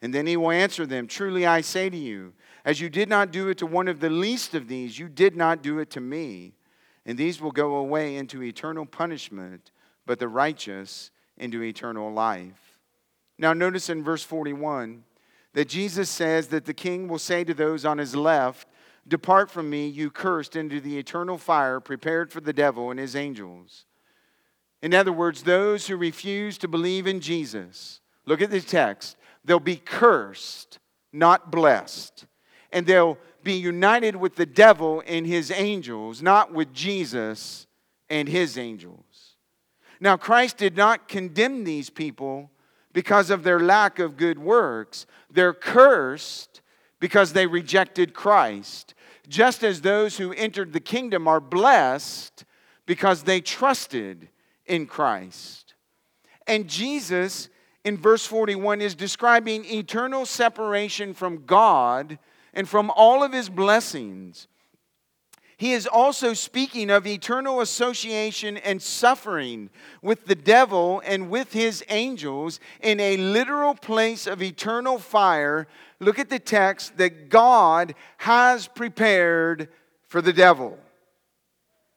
[0.00, 2.32] And then he will answer them, Truly I say to you,
[2.64, 5.36] as you did not do it to one of the least of these, you did
[5.36, 6.54] not do it to me.
[7.04, 9.72] And these will go away into eternal punishment,
[10.06, 12.78] but the righteous into eternal life.
[13.38, 15.02] Now, notice in verse 41
[15.54, 18.68] that Jesus says that the king will say to those on his left,
[19.06, 23.16] Depart from me, you cursed, into the eternal fire prepared for the devil and his
[23.16, 23.84] angels.
[24.80, 29.60] In other words, those who refuse to believe in Jesus, look at the text, they'll
[29.60, 30.78] be cursed,
[31.12, 32.26] not blessed.
[32.72, 37.66] And they'll be united with the devil and his angels, not with Jesus
[38.08, 39.36] and his angels.
[40.00, 42.50] Now, Christ did not condemn these people
[42.92, 45.06] because of their lack of good works.
[45.30, 46.61] They're cursed
[47.02, 48.94] because they rejected Christ,
[49.26, 52.44] just as those who entered the kingdom are blessed
[52.86, 54.28] because they trusted
[54.66, 55.74] in Christ.
[56.46, 57.48] And Jesus,
[57.84, 62.20] in verse 41, is describing eternal separation from God
[62.54, 64.46] and from all of his blessings
[65.62, 69.70] he is also speaking of eternal association and suffering
[70.02, 75.68] with the devil and with his angels in a literal place of eternal fire.
[76.00, 79.68] Look at the text that God has prepared
[80.08, 80.80] for the devil.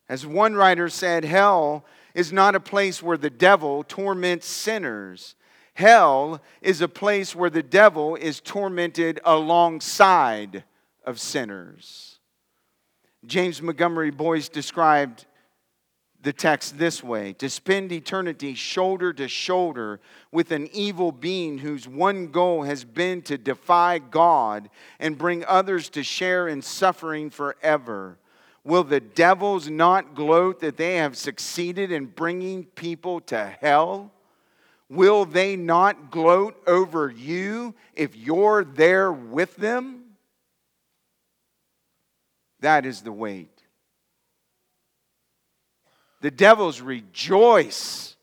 [0.07, 5.33] As one writer said, hell is not a place where the devil torments sinners.
[5.73, 10.63] Hell is a place where the devil is tormented alongside
[11.03, 12.14] of sinners.
[13.27, 15.25] James Montgomery Boice described
[16.21, 19.99] the text this way to spend eternity shoulder to shoulder
[20.31, 24.69] with an evil being whose one goal has been to defy God
[24.99, 28.17] and bring others to share in suffering forever.
[28.63, 34.11] Will the devils not gloat that they have succeeded in bringing people to hell?
[34.89, 40.04] Will they not gloat over you if you're there with them?
[42.65, 43.61] That is the weight.
[46.21, 48.15] The devils rejoice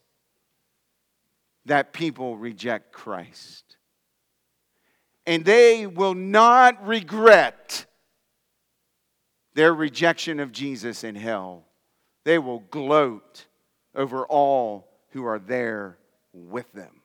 [1.67, 3.77] that people reject Christ.
[5.29, 7.87] And they will not regret
[9.55, 11.63] their rejection of Jesus in hell.
[12.25, 13.47] They will gloat
[13.95, 15.99] over all who are there
[16.33, 17.01] with them.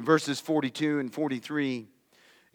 [0.00, 1.86] In verses 42 and 43,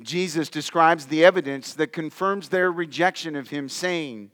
[0.01, 4.31] Jesus describes the evidence that confirms their rejection of him, saying,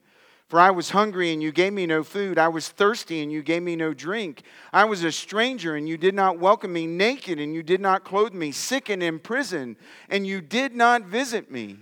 [0.48, 2.38] For I was hungry and you gave me no food.
[2.38, 4.44] I was thirsty and you gave me no drink.
[4.72, 8.04] I was a stranger and you did not welcome me, naked and you did not
[8.04, 9.76] clothe me, sick and in prison
[10.10, 11.78] and you did not visit me.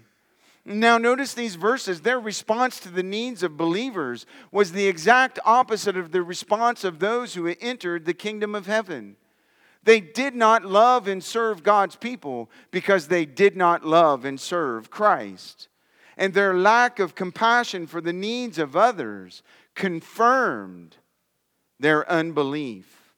[0.66, 2.02] Now, notice these verses.
[2.02, 7.00] Their response to the needs of believers was the exact opposite of the response of
[7.00, 9.18] those who entered the kingdom of heaven.
[9.84, 14.90] They did not love and serve God's people because they did not love and serve
[14.90, 15.68] Christ.
[16.18, 19.44] And their lack of compassion for the needs of others
[19.76, 20.98] confirmed
[21.80, 23.14] their unbelief.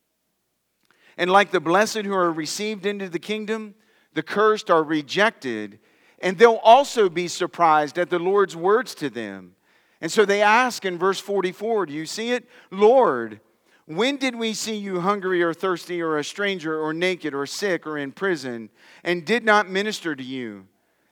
[1.17, 3.75] And like the blessed who are received into the kingdom,
[4.13, 5.79] the cursed are rejected
[6.19, 9.55] and they'll also be surprised at the Lord's words to them.
[10.01, 12.49] And so they ask in verse 44, do you see it?
[12.71, 13.39] Lord,
[13.87, 17.85] when did we see you hungry or thirsty or a stranger or naked or sick
[17.85, 18.69] or in prison
[19.03, 20.67] and did not minister to you?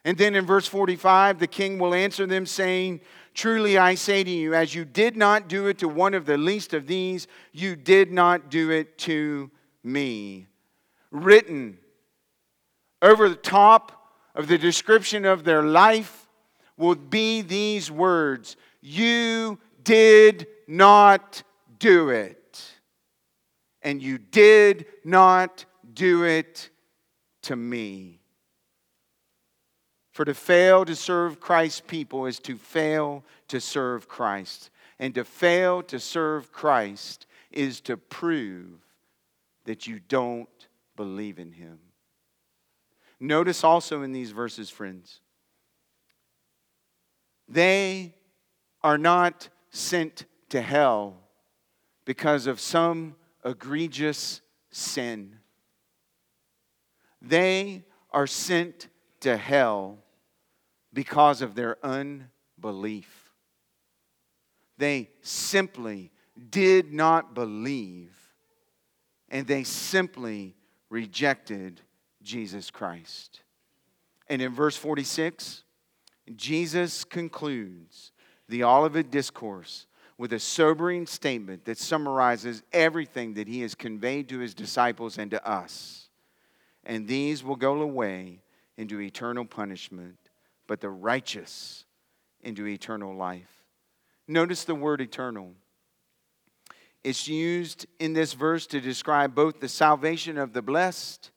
[0.06, 3.02] And then in verse 45, the king will answer them, saying,
[3.34, 6.38] Truly I say to you, as you did not do it to one of the
[6.38, 9.50] least of these, you did not do it to
[9.84, 10.48] me.
[11.12, 11.78] Written
[13.02, 16.28] over the top of the description of their life
[16.76, 21.44] will be these words You did not
[21.80, 22.43] do it.
[23.84, 26.70] And you did not do it
[27.44, 28.22] to me.
[30.12, 34.70] For to fail to serve Christ's people is to fail to serve Christ.
[35.00, 38.80] And to fail to serve Christ is to prove
[39.66, 40.48] that you don't
[40.96, 41.80] believe in him.
[43.20, 45.22] Notice also in these verses, friends,
[47.48, 48.16] they
[48.82, 51.18] are not sent to hell
[52.06, 54.42] because of some egregious
[54.72, 55.38] sin.
[57.22, 58.90] They are sent
[59.22, 60.00] to hell
[60.94, 63.32] because of their unbelief.
[64.78, 66.12] They simply
[66.50, 68.12] did not believe,
[69.30, 70.56] and they simply
[70.90, 71.82] rejected
[72.22, 73.42] Jesus Christ.
[74.28, 75.64] And in verse 46,
[76.36, 78.12] Jesus concludes
[78.48, 79.88] the Olivet Discourse
[80.18, 85.32] with a sobering statement that summarizes everything that he has conveyed to his disciples and
[85.32, 86.10] to us.
[86.84, 88.42] And these will go away
[88.78, 90.18] into eternal punishment,
[90.68, 91.86] but the righteous
[92.42, 93.64] into eternal life.
[94.28, 95.54] Notice the word eternal.
[97.04, 101.32] It's used in this verse to describe both the salvation of the blessed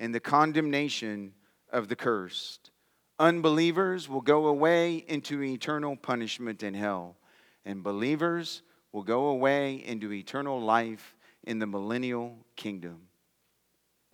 [0.00, 1.34] and the condemnation
[1.72, 2.70] of the cursed.
[3.18, 7.16] Unbelievers will go away into eternal punishment in hell,
[7.64, 8.62] and believers
[8.92, 13.08] will go away into eternal life in the millennial kingdom.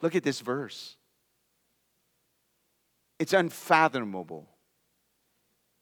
[0.01, 0.96] Look at this verse.
[3.18, 4.48] It's unfathomable.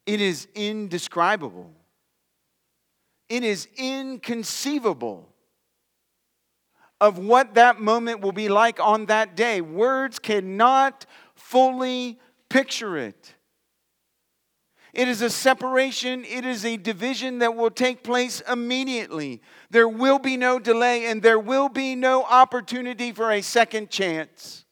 [0.06, 1.70] It is indescribable.
[3.28, 5.28] It is inconceivable
[7.00, 9.60] of what that moment will be like on that day.
[9.60, 13.34] Words cannot fully picture it.
[14.98, 19.40] It is a separation, it is a division that will take place immediately.
[19.70, 24.64] There will be no delay and there will be no opportunity for a second chance.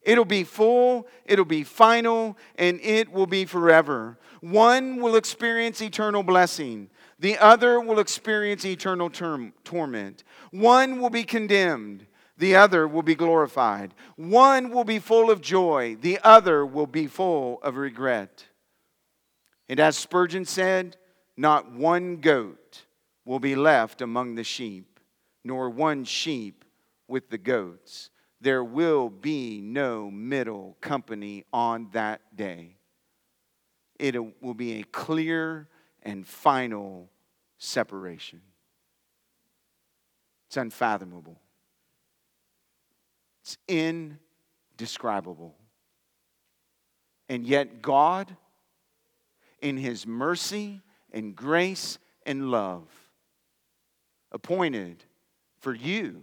[0.00, 4.16] It'll be full, it'll be final, and it will be forever.
[4.40, 6.88] One will experience eternal blessing,
[7.18, 10.22] the other will experience eternal term, torment.
[10.52, 12.06] One will be condemned,
[12.38, 13.92] the other will be glorified.
[14.14, 18.46] One will be full of joy, the other will be full of regret.
[19.68, 20.96] And as Spurgeon said,
[21.36, 22.84] not one goat
[23.24, 25.00] will be left among the sheep,
[25.42, 26.64] nor one sheep
[27.08, 28.10] with the goats.
[28.40, 32.76] There will be no middle company on that day.
[33.98, 35.68] It will be a clear
[36.02, 37.08] and final
[37.58, 38.42] separation.
[40.48, 41.40] It's unfathomable,
[43.42, 45.54] it's indescribable.
[47.30, 48.36] And yet, God,
[49.64, 52.86] in His mercy and grace and love,
[54.30, 55.02] appointed
[55.58, 56.20] for you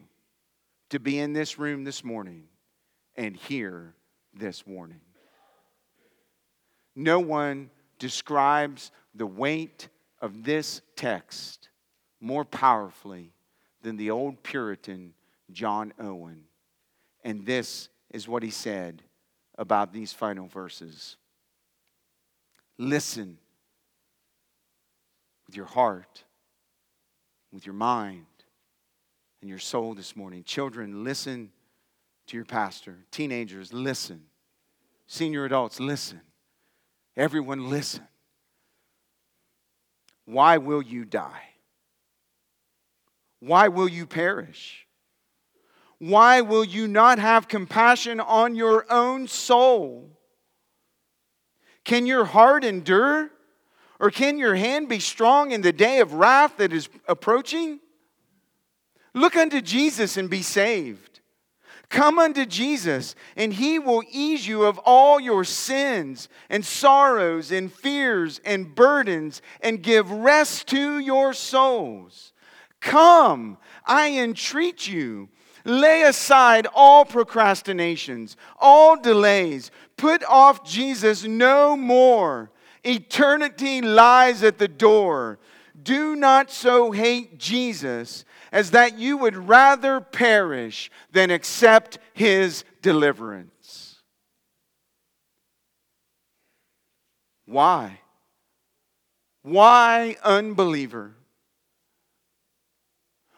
[0.91, 2.43] to be in this room this morning
[3.15, 3.95] and hear
[4.31, 5.01] this warning.
[6.95, 9.89] No one describes the weight
[10.21, 11.69] of this text
[12.19, 13.33] more powerfully
[13.81, 15.15] than the old Puritan
[15.51, 16.43] John Owen.
[17.23, 19.01] And this is what he said
[19.57, 21.17] about these final verses
[22.81, 23.37] Listen
[25.45, 26.23] with your heart,
[27.53, 28.25] with your mind,
[29.39, 30.43] and your soul this morning.
[30.43, 31.51] Children, listen
[32.25, 32.97] to your pastor.
[33.11, 34.23] Teenagers, listen.
[35.05, 36.21] Senior adults, listen.
[37.15, 38.07] Everyone, listen.
[40.25, 41.49] Why will you die?
[43.41, 44.87] Why will you perish?
[45.99, 50.17] Why will you not have compassion on your own soul?
[51.91, 53.29] Can your heart endure?
[53.99, 57.81] Or can your hand be strong in the day of wrath that is approaching?
[59.13, 61.19] Look unto Jesus and be saved.
[61.89, 67.69] Come unto Jesus, and he will ease you of all your sins and sorrows and
[67.69, 72.31] fears and burdens and give rest to your souls.
[72.79, 75.27] Come, I entreat you,
[75.65, 79.71] lay aside all procrastinations, all delays.
[80.01, 82.49] Put off Jesus no more.
[82.83, 85.37] Eternity lies at the door.
[85.79, 94.01] Do not so hate Jesus as that you would rather perish than accept his deliverance.
[97.45, 97.99] Why?
[99.43, 101.13] Why, unbeliever?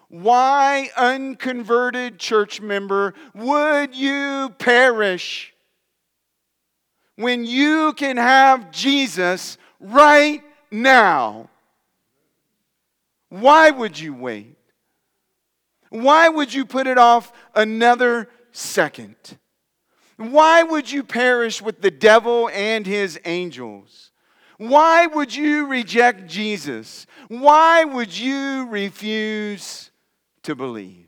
[0.07, 5.52] Why, unconverted church member, would you perish
[7.15, 10.41] when you can have Jesus right
[10.71, 11.49] now?
[13.29, 14.57] Why would you wait?
[15.89, 19.15] Why would you put it off another second?
[20.17, 24.11] Why would you perish with the devil and his angels?
[24.57, 27.05] Why would you reject Jesus?
[27.27, 29.91] Why would you refuse
[30.43, 31.02] to believe?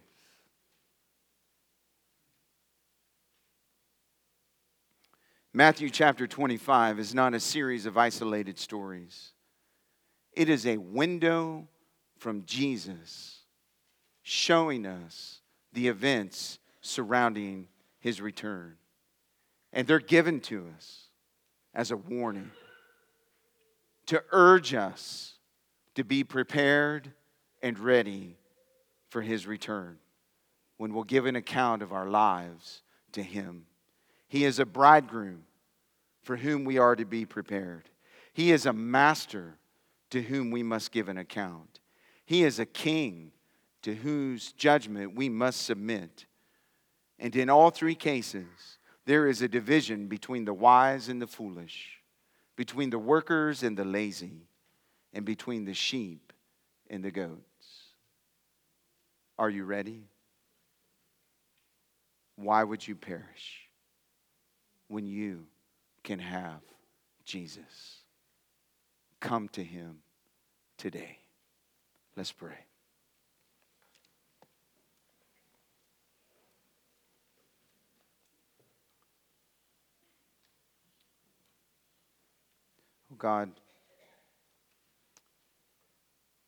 [5.56, 9.32] Matthew chapter 25 is not a series of isolated stories.
[10.34, 11.70] It is a window
[12.18, 13.40] from Jesus
[14.22, 15.40] showing us
[15.72, 18.76] the events surrounding his return.
[19.72, 21.06] And they're given to us
[21.74, 22.52] as a warning
[24.08, 25.36] to urge us
[25.94, 27.14] to be prepared
[27.64, 28.36] and ready
[29.08, 30.00] for his return
[30.76, 32.82] when we'll give an account of our lives
[33.14, 33.68] to him.
[34.28, 35.44] He is a bridegroom
[36.24, 37.90] for whom we are to be prepared.
[38.34, 39.58] He is a master
[40.10, 41.80] to whom we must give an account.
[42.26, 43.32] He is a king
[43.84, 46.26] to whose judgment we must submit.
[47.20, 52.00] And in all three cases, there is a division between the wise and the foolish,
[52.56, 54.48] between the workers and the lazy,
[55.14, 56.34] and between the sheep
[56.90, 57.94] and the goats.
[59.38, 60.08] Are you ready?
[62.36, 63.65] Why would you perish
[64.88, 65.46] when you
[66.04, 66.62] can have
[67.24, 68.02] Jesus?
[69.20, 70.00] Come to him
[70.78, 71.20] today.
[72.16, 72.66] Let's pray.
[83.12, 83.50] Oh God,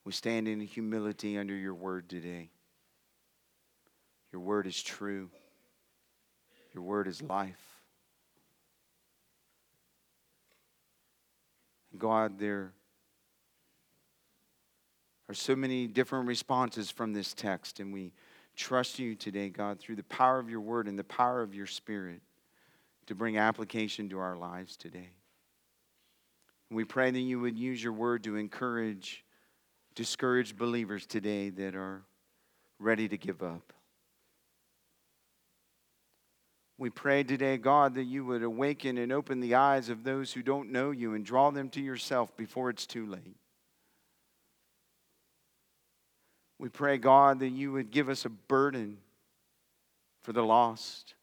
[0.04, 2.50] we stand in humility under your word today.
[4.34, 5.30] Your word is true,
[6.74, 7.77] your word is life.
[11.98, 12.74] God, there
[15.30, 18.14] are so many different responses from this text, and we
[18.56, 21.68] trust you today, God, through the power of your word and the power of your
[21.68, 22.22] spirit
[23.08, 25.10] to bring application to our lives today.
[26.70, 29.24] We pray that you would use your word to encourage
[29.96, 32.04] discouraged believers today that are
[32.80, 33.74] ready to give up.
[36.78, 40.44] We pray today, God, that you would awaken and open the eyes of those who
[40.44, 43.38] don't know you and draw them to yourself before it's too late.
[46.60, 48.98] We pray, God, that you would give us a burden
[50.22, 51.16] for the lost.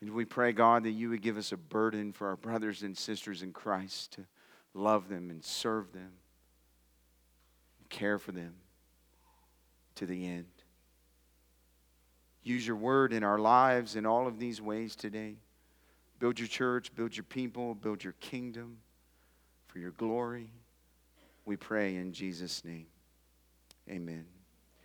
[0.00, 2.96] And we pray, God, that you would give us a burden for our brothers and
[2.96, 4.26] sisters in Christ to
[4.74, 6.12] love them and serve them,
[7.78, 8.54] and care for them
[9.94, 10.46] to the end.
[12.44, 15.36] Use your word in our lives in all of these ways today.
[16.20, 18.78] Build your church, build your people, build your kingdom
[19.66, 20.50] for your glory.
[21.46, 22.86] We pray in Jesus' name.
[23.90, 24.33] Amen.